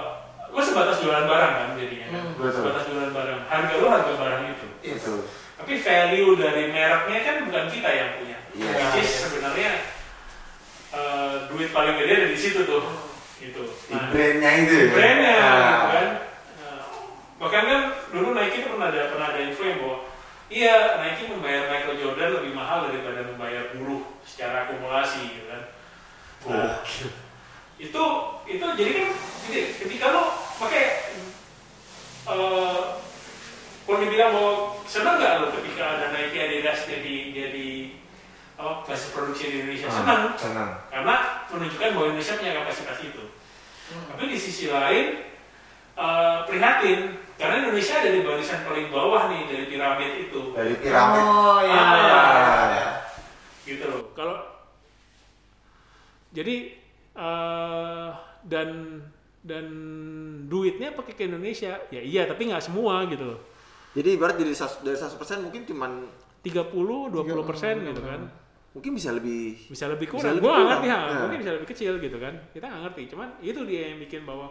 lu 0.51 0.61
sebatas 0.61 0.99
jualan 0.99 1.25
barang 1.25 1.53
kan 1.55 1.69
jadinya 1.75 2.07
kan 2.09 2.19
Hmm, 2.21 2.33
betul. 2.37 2.55
sebatas 2.57 2.83
jualan 2.85 3.11
barang 3.11 3.41
harga 3.47 3.75
lu 3.77 3.87
harga 3.89 4.13
barang 4.17 4.43
itu 4.49 4.67
Yes. 4.83 4.99
Betul. 4.99 5.21
tapi 5.55 5.73
value 5.77 6.33
dari 6.35 6.63
mereknya 6.69 7.19
kan 7.21 7.37
bukan 7.45 7.65
kita 7.69 7.91
yang 7.91 8.11
punya. 8.17 8.39
Iya. 8.51 8.69
Which 8.73 8.97
is 8.97 9.07
Iya. 9.07 9.19
sebenarnya 9.23 9.71
eh, 10.91 11.33
duit 11.47 11.71
paling 11.71 11.95
gede 11.95 12.13
ada 12.17 12.29
di 12.29 12.39
situ 12.41 12.61
tuh. 12.65 12.83
Gitu. 13.39 13.63
Di 13.87 13.95
brandnya 14.11 14.51
itu 14.59 14.73
ya? 14.75 14.87
brandnya 14.91 15.33
Nah. 15.33 15.47
gitu 15.47 15.87
kan. 15.87 16.09
Nah, 16.59 16.81
bahkan 17.39 17.63
kan 17.65 17.81
dulu 18.11 18.29
Nike 18.33 18.59
tuh 18.61 18.71
pernah 18.73 18.89
ada 18.89 19.01
pernah 19.07 19.27
ada 19.31 19.41
info 19.41 19.63
yang 19.63 19.79
bahwa 19.79 19.97
iya 20.51 20.99
Nike 20.99 21.31
membayar 21.31 21.71
Michael 21.71 21.97
Jordan 21.97 22.31
lebih 22.43 22.53
mahal 22.53 22.91
daripada 22.91 23.23
membayar 23.25 23.71
buruh 23.73 24.03
secara 24.27 24.67
akumulasi 24.67 25.23
gitu 25.31 25.47
kan. 25.47 25.63
Nah, 26.51 26.83
itu 27.79 28.05
itu 28.45 28.65
jadi 28.77 28.91
kan 28.93 29.09
gini, 29.47 29.63
ketika 29.79 30.07
lo 30.11 30.25
pakai 30.59 30.85
eh 32.27 32.79
kalau 33.81 33.97
dibilang 33.99 34.31
mau 34.31 34.49
seneng 34.85 35.19
nggak 35.19 35.39
lo 35.41 35.47
ketika 35.57 35.83
ada 35.99 36.07
Nike 36.13 36.39
Adidas 36.39 36.87
jadi 36.87 37.15
jadi 37.33 37.69
apa 38.61 38.85
basis 38.85 39.11
produksi 39.11 39.45
di 39.49 39.57
Indonesia 39.65 39.89
Ah, 39.89 39.97
senang 39.97 40.23
senang. 40.37 40.71
karena 40.93 41.17
menunjukkan 41.49 41.89
bahwa 41.97 42.07
Indonesia 42.13 42.37
punya 42.37 42.53
kapasitas 42.61 42.99
itu. 43.01 43.25
Tapi 43.91 44.23
di 44.29 44.39
sisi 44.39 44.69
lain 44.69 45.30
eh, 46.01 46.39
prihatin 46.45 47.01
karena 47.37 47.55
Indonesia 47.63 47.95
ada 47.97 48.11
di 48.11 48.21
barisan 48.21 48.61
paling 48.63 48.89
bawah 48.89 49.29
nih 49.29 49.43
dari 49.47 49.65
piramid 49.67 50.13
itu. 50.23 50.41
Dari 50.53 50.75
piramid. 50.77 51.23
Oh 51.23 51.59
iya. 51.61 51.77
Ah, 51.79 51.97
iya, 51.97 52.21
iya. 52.69 52.89
gitu 53.67 53.85
loh. 53.87 54.03
Kalau 54.13 54.37
jadi 56.31 56.57
eh, 57.13 58.09
dan 58.45 58.69
dan 59.41 59.67
duitnya 60.47 60.93
pakai 60.93 61.17
ke 61.17 61.23
Indonesia, 61.25 61.81
ya 61.89 62.01
iya 62.01 62.23
tapi 62.25 62.47
nggak 62.47 62.61
semua 62.63 63.09
gitu 63.09 63.25
loh. 63.25 63.41
Jadi 63.91 64.09
ibarat 64.15 64.37
dari 64.39 64.53
100 64.53 64.85
dari 64.85 64.95
100% 64.95 65.17
mungkin 65.43 65.63
cuman 65.67 65.91
30, 66.41 66.71
20 67.11 67.49
persen 67.49 67.75
gitu 67.85 68.01
kan. 68.01 68.23
mungkin 68.71 68.95
bisa 68.95 69.11
lebih 69.11 69.59
Bisa 69.67 69.91
lebih 69.91 70.07
Bisa 70.07 70.15
kurang. 70.15 70.35
lebih 70.39 70.47
Gua 70.47 70.55
nggak 70.55 70.63
kurang. 70.63 70.71
ngerti 70.79 70.89
Nah. 71.11 71.21
mungkin 71.27 71.39
bisa 71.43 71.53
lebih 71.59 71.69
kecil 71.75 71.93
gitu 71.99 72.17
kan. 72.23 72.35
Kita 72.55 72.65
nggak 72.71 72.83
ngerti. 72.87 73.03
Cuman 73.11 73.29
itu 73.43 73.61
dia 73.67 73.83
yang 73.91 73.99
bikin 73.99 74.23
bahwa 74.23 74.47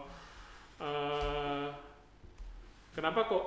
eh 0.80 1.68
kenapa 2.96 3.20
kok 3.28 3.46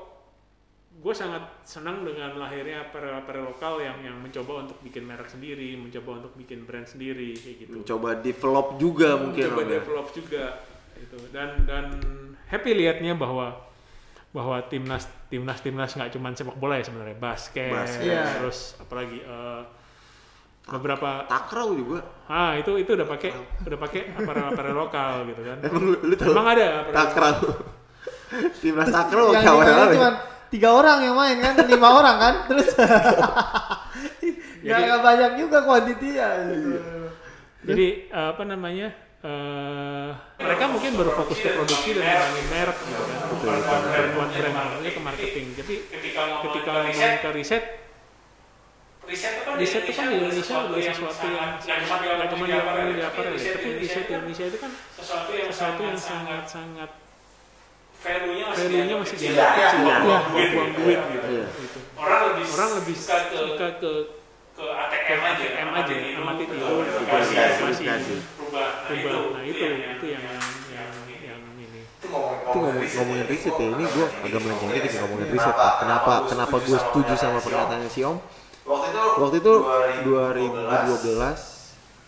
gue 0.93 1.15
sangat 1.17 1.41
senang 1.65 2.05
dengan 2.05 2.37
lahirnya 2.37 2.85
apparel-apparel 2.85 3.49
lokal 3.57 3.81
yang 3.81 3.97
yang 4.05 4.17
mencoba 4.21 4.69
untuk 4.69 4.77
bikin 4.85 5.09
merek 5.09 5.25
sendiri, 5.25 5.73
mencoba 5.81 6.21
untuk 6.21 6.37
bikin 6.37 6.69
brand 6.69 6.85
sendiri 6.85 7.33
kayak 7.33 7.57
gitu. 7.65 7.73
mencoba 7.81 8.21
develop 8.21 8.77
juga 8.77 9.17
mungkin 9.17 9.41
coba 9.49 9.63
Om, 9.65 9.69
ya. 9.73 9.81
develop 9.81 10.07
juga 10.13 10.45
itu 11.01 11.19
dan 11.33 11.49
dan 11.65 11.87
happy 12.53 12.77
liatnya 12.77 13.17
bahwa 13.17 13.57
bahwa 14.33 14.61
timnas 14.69 15.09
timnas 15.33 15.61
timnas 15.65 15.93
nggak 15.97 16.13
cuma 16.13 16.33
sepak 16.37 16.57
bola 16.61 16.77
ya 16.77 16.85
sebenarnya 16.85 17.17
basket, 17.17 17.73
Basket. 17.73 18.13
Iya. 18.13 18.25
terus 18.41 18.77
apalagi 18.77 19.19
eh, 19.25 19.63
beberapa 20.63 21.27
takraw 21.27 21.69
juga. 21.75 22.01
Ah 22.27 22.55
itu 22.55 22.79
itu 22.79 22.95
udah 22.95 23.05
pakai 23.05 23.31
udah 23.67 23.79
pakai 23.79 24.01
apparel 24.15 24.47
apparel 24.51 24.75
lokal 24.77 25.13
gitu 25.27 25.43
kan. 25.43 25.59
Emang 25.61 25.83
lu, 25.83 25.97
lu 26.01 26.15
tahu? 26.15 26.31
Emang 26.33 26.47
ada 26.49 26.67
takraw. 26.91 27.35
Timnas 28.63 28.89
takraw 28.89 29.35
yang 29.35 29.45
kawan 29.45 29.65
ya? 29.67 29.87
cuma 29.93 30.11
tiga 30.49 30.69
orang 30.73 30.99
yang 31.05 31.17
main 31.17 31.37
kan, 31.37 31.55
lima 31.65 31.89
orang 32.01 32.17
kan, 32.17 32.35
terus 32.49 32.69
nggak 34.63 34.63
Jadi- 34.63 34.85
nggak 34.87 35.01
banyak 35.03 35.31
juga 35.37 35.59
kuantitinya. 35.65 36.29
jadi 37.63 37.87
eh, 38.11 38.29
apa 38.35 38.43
namanya 38.43 38.89
eh 39.23 40.09
mereka 40.35 40.65
mungkin 40.67 40.99
baru 40.99 41.15
fokus 41.15 41.39
ke 41.39 41.55
produksi 41.55 41.95
dan 41.95 42.03
ngembangin 42.03 42.47
merek 42.51 42.79
gitu 42.83 43.03
kan. 43.07 43.19
Bukan 43.31 43.59
buat 44.19 44.31
brand 44.35 44.55
maksudnya 44.57 44.91
ke 44.91 45.01
marketing. 45.01 45.47
Tapi 45.55 45.75
ketika 45.89 46.23
ketika 46.43 46.71
ngomongin 46.73 46.91
riset, 46.91 47.07
ngomongin 47.07 47.23
ke 47.23 47.31
riset 47.31 47.63
riset 49.03 49.33
itu 49.35 49.43
kan 49.43 49.55
riset 49.59 49.83
itu 49.83 49.93
kan 49.99 50.07
di 50.07 50.15
Indonesia 50.15 50.55
udah 50.63 50.79
sesuatu 50.79 51.27
yang 51.27 51.81
cuma 51.83 51.97
nggak 51.99 52.29
cuma 52.31 52.45
dilakukan 52.47 52.47
di 52.47 52.55
aparel 52.55 52.89
ya, 52.95 53.09
tapi 53.11 53.21
riset 53.35 53.55
di 53.59 53.63
kan 54.07 54.19
Indonesia 54.23 54.45
itu 54.47 54.59
kan 54.63 54.71
sesuatu 54.95 55.31
yang 55.35 55.99
sangat 55.99 56.45
sangat 56.47 56.91
value-nya 58.03 58.45
masih 58.51 58.67
masih 58.99 59.15
kecil. 59.15 59.31
dianggap 59.31 59.55
Ya, 59.55 59.67
kecil, 59.71 59.79
buang 59.83 60.03
buang 60.03 60.25
duit 60.35 60.49
buang 60.55 60.71
gitu. 60.71 60.81
duit 60.83 60.99
gitu. 61.15 61.29
Iya. 61.31 61.47
gitu. 61.55 61.79
orang 61.99 62.21
lebih 62.31 62.45
Orang 62.51 62.71
lebih 62.83 62.95
suka 62.99 63.17
ke 63.31 63.39
suka 63.39 63.69
ke 63.79 63.93
ke 64.53 64.65
ATM 64.69 65.21
aja 65.23 65.45
ATM 65.49 65.71
aja, 65.73 65.95
amatin 66.23 66.47
itu, 66.51 66.67
aplikasi. 67.09 68.17
berubah 68.37 68.69
nah 68.87 68.95
itu 68.95 69.09
nah 69.27 69.43
itu 69.47 69.63
yang 70.07 70.27
yang 70.27 70.39
yang 70.71 70.91
yang 71.27 71.41
ini. 71.59 71.81
Itu 71.87 72.07
ngomong 72.11 72.37
ngomong, 72.43 72.75
ngomongin 72.87 73.27
riset 73.31 73.55
ya 73.55 73.67
ini 73.71 73.85
gue 73.87 74.07
agak 74.31 74.41
melenceng 74.47 74.71
dikit 74.77 74.93
ngomongin 75.03 75.29
riset 75.31 75.57
kenapa 75.57 76.13
kenapa 76.31 76.57
gue 76.59 76.79
setuju 76.79 77.13
sama 77.19 77.39
pernyataannya 77.43 77.91
si 77.91 78.03
Om 78.07 78.19
Waktu 78.63 78.87
itu 78.95 79.03
waktu 79.19 79.37
itu 79.43 79.53
2012 80.07 81.51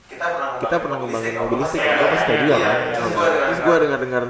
kita 0.04 0.26
pernah 0.30 0.48
kita 0.62 0.76
pernah 0.78 0.96
ngembangin 1.02 1.34
mobil 1.34 1.58
listrik 1.64 1.82
kan? 1.82 1.94
Gue 1.98 2.08
pasti 2.14 2.32
juga 2.38 2.56
kan? 2.62 2.78
Terus 2.94 3.58
gue 3.64 3.76
dengar 3.82 3.98
dengar 3.98 4.22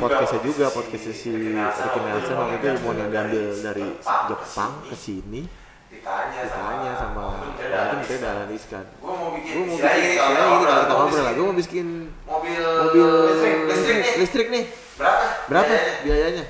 podcastnya 0.00 0.40
juga. 0.40 0.66
podcastnya 0.72 1.14
si 1.14 1.28
Ricky 1.34 1.52
Nelson 2.00 2.36
waktu 2.40 2.54
itu. 2.56 2.66
mau 2.80 2.92
yang 2.96 3.10
diambil 3.12 3.44
dari 3.60 3.86
Jepang 4.00 4.72
ke 4.88 4.96
sini. 4.96 5.42
ditanya 5.88 6.92
sama 6.92 7.32
itu 7.48 7.96
mungkin 7.96 8.16
udah 8.20 8.32
analis 8.36 8.62
kan? 8.68 8.84
Gue 9.00 9.08
mau 9.12 9.32
bikin 9.32 9.52
gue 9.56 9.64
mau 9.64 9.76
bikin 9.80 10.20
kalau 10.20 10.32
ini 10.36 10.64
kalau 10.68 10.84
kita 10.84 10.94
ngobrol 10.96 11.24
lah. 11.24 11.32
Gue 11.32 11.44
mau 11.48 11.56
bikin 11.56 11.86
mobil 12.28 12.64
mobil 12.64 13.08
listrik 13.28 13.56
listrik 13.68 13.96
nih. 13.96 14.14
listrik 14.20 14.48
nih. 14.52 14.64
Berapa? 15.00 15.24
Berapa? 15.48 15.74
Biayanya? 16.04 16.44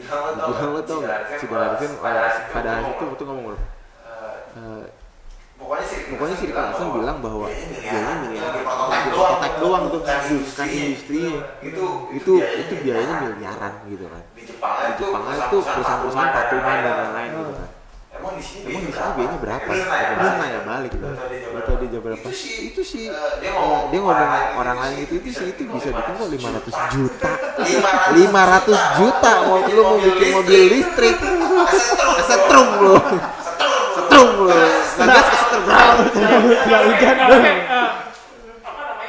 Dibilang 0.00 0.70
lo 0.72 0.80
tau 0.82 0.98
nggak 1.00 1.20
si 1.36 1.46
Darvin 1.46 1.92
pada 2.00 2.20
saat 2.28 2.86
itu 2.90 3.04
itu 3.12 3.24
ngomong. 3.24 3.54
Berapa 3.54 3.68
Eh, 4.50 4.84
pokoknya 5.54 5.84
sih 5.86 5.98
pokoknya 6.10 6.34
si 6.34 6.46
Nelson 6.50 6.88
bilang 6.90 7.18
bahwa 7.22 7.46
biayanya 7.46 8.14
miliaran 8.26 8.62
Untuk 8.66 9.12
doang. 9.14 9.82
tuh 9.86 10.00
bukan 10.02 10.18
bukan 10.42 10.66
industrinya 10.66 11.32
itu 11.62 11.84
itu 12.10 12.32
itu 12.42 12.74
biayanya 12.82 13.14
miliaran 13.30 13.72
gitu 13.86 14.04
kan. 14.10 14.22
Di 14.34 14.42
Jepang 14.42 14.74
itu 15.30 15.56
perusahaan-perusahaan 15.62 16.30
patungan 16.34 16.76
dan 16.82 16.94
lain-lain 16.98 17.30
gitu 17.38 17.52
kan 17.54 17.68
emang 18.20 18.34
di 18.36 18.44
sini? 18.44 18.68
Emang 18.68 18.84
di 18.84 18.92
sana 18.92 19.10
biayanya 19.16 19.38
berapa? 19.40 19.70
Terus 19.72 20.34
nanya 20.36 20.60
balik 20.68 20.90
gitu. 20.92 21.06
Gak 21.08 21.62
tau 21.64 21.76
dia 21.80 21.88
jawab 21.88 22.04
berapa? 22.04 22.26
itu 22.60 22.82
sih 22.84 23.04
dia 23.40 23.48
eh, 23.48 23.52
ngomong 23.56 23.82
dia 23.88 24.00
ngomong 24.04 24.60
orang 24.60 24.76
lain 24.76 24.94
gitu 25.08 25.14
itu 25.24 25.30
sih. 25.32 25.46
itu 25.56 25.62
bisa 25.64 25.88
bikin 25.90 26.12
kok 26.14 26.28
500 26.28 26.92
juta. 26.94 27.30
500 27.64 28.20
500 28.20 28.98
juta. 29.00 29.32
mau 29.48 29.58
lu 29.64 29.82
mau 29.82 29.98
bikin 29.98 30.28
mobil 30.36 30.60
listrik. 30.68 31.16
Setrum 32.28 32.68
lu. 32.84 32.96
Setrum 33.96 34.28
lu. 34.44 34.48
Gagas 35.00 35.26
ke 35.26 35.36
setrum 35.40 35.64
Nggak 35.64 36.80
hujan 36.84 37.16
apa 37.16 37.36
namanya? 37.40 37.54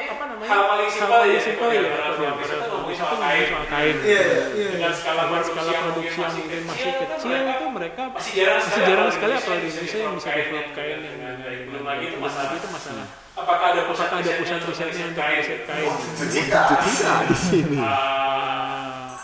Apa 0.08 0.24
namanya? 0.24 0.48
hal 0.48 0.62
paling 0.72 0.90
simpel 0.90 1.20
paling 1.20 1.68
ya 1.68 1.80
kain 3.32 3.44
soal 3.48 3.64
kain. 3.66 3.96
Iya, 3.98 4.22
iya. 4.52 4.68
dengan 4.70 4.92
skala 4.92 5.22
Dengan 5.22 5.30
produksi 5.32 5.50
skala 5.50 5.70
yang 5.72 5.84
produksi 5.88 6.18
yang 6.18 6.32
mungkin 6.32 6.60
masih 6.62 6.90
kecil 6.92 7.32
itu 7.32 7.66
mereka 7.72 8.02
masih 8.12 8.32
jarang 8.34 8.58
masih 8.58 8.68
sekali 8.68 8.84
jarang 8.84 9.08
apalagi 9.08 9.16
sekali 9.16 9.32
Indonesia 9.32 9.40
apalagi 9.42 9.68
Indonesia 9.72 9.98
yang 9.98 10.14
bisa 10.14 10.28
develop 10.32 10.66
kain 10.72 10.88
yang 10.92 11.00
dengan 11.02 11.32
yang- 11.32 11.40
baik. 11.40 11.52
yang- 11.52 11.66
belum 11.66 11.82
lagi 11.82 12.04
itu 12.04 12.16
masalah 12.18 12.52
itu 12.52 12.68
masalah 12.68 13.06
apakah 13.32 13.66
ada 13.66 13.82
pusat 13.82 14.06
apakah 14.06 14.20
ada 14.20 14.32
pusat 14.36 14.58
risetnya 14.60 14.86
riset 14.92 15.08
untuk 15.08 15.16
kain 15.16 15.36
riset 15.40 15.60
kain 15.64 15.90
bisa 16.84 17.10
di 17.24 17.36
sini 17.38 17.76
Ah, 17.80 19.16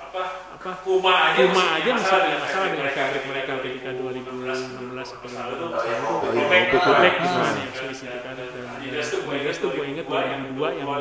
Ah, 0.00 0.06
apa 0.06 0.22
apa 0.50 0.70
Puma 0.84 1.12
aja 1.24 1.40
ada 1.40 1.46
dengan 1.80 1.96
masalah 1.96 2.20
dengan 2.20 2.78
mereka 2.78 3.00
fabric 3.00 3.24
mereka 3.26 3.52
ketika 3.64 3.90
2016 3.96 5.08
atau 5.10 5.28
lalu 5.32 5.54
2017 5.56 5.56
tuh 5.56 5.70
Oh, 5.70 5.80
iya, 5.80 5.96
Robek 6.36 6.64
Robek, 6.70 7.14
Black 7.16 7.16
Yang 8.90 9.06
Adidas 9.06 9.08
tuh 9.08 9.20
gue 9.22 9.34
Adidas 9.38 9.58
tuh 9.62 9.70
gue 9.70 9.84
inget 9.86 10.06
2002 10.06 10.18
yang 10.74 10.86
dua 10.90 10.98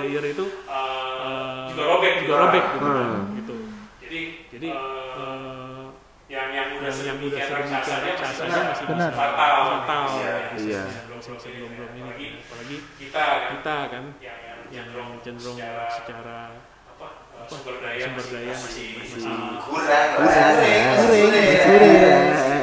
layer 0.00 0.24
itu 0.24 0.44
eh, 0.48 1.12
eh, 1.20 1.62
juga 1.68 1.82
robek 1.84 2.12
juga 2.24 2.34
robek 2.42 2.64
gitu 2.64 2.78
kan, 2.80 2.96
Hmm. 2.96 3.36
gitu. 3.36 3.54
Jadi 4.00 4.20
jadi 4.48 4.68
eh, 4.72 5.84
yang 6.26 6.48
yang 6.50 6.68
udah 6.80 6.90
yang 6.90 7.06
yang 7.06 7.18
udah 7.20 7.38
raksasanya 7.38 8.12
raksasa 8.16 8.42
masih 8.42 8.50
aja 8.50 8.60
masih 8.72 8.86
Benar. 8.88 9.10
fatal. 9.12 9.56
fatal. 9.84 10.02
Iya. 10.16 10.34
Iya. 10.56 10.82
belum 11.06 11.20
belum 11.20 11.70
belum 11.76 11.90
ini. 11.94 12.28
Apalagi 12.40 12.76
kita 12.96 13.20
kan 13.20 13.40
kita 13.52 13.76
kan 13.92 14.04
yang 14.18 14.38
yang 14.40 14.58
yang 14.72 14.88
yang 14.96 15.10
cenderung 15.20 15.58
secara 15.92 16.38
apa 16.96 17.06
sumber 17.46 17.74
daya 17.84 18.06
masih 18.10 18.88
masih 18.96 19.20
kurang. 19.20 19.60
Kurang. 19.62 20.08
Kurang. 20.16 20.54
kurang 20.96 22.55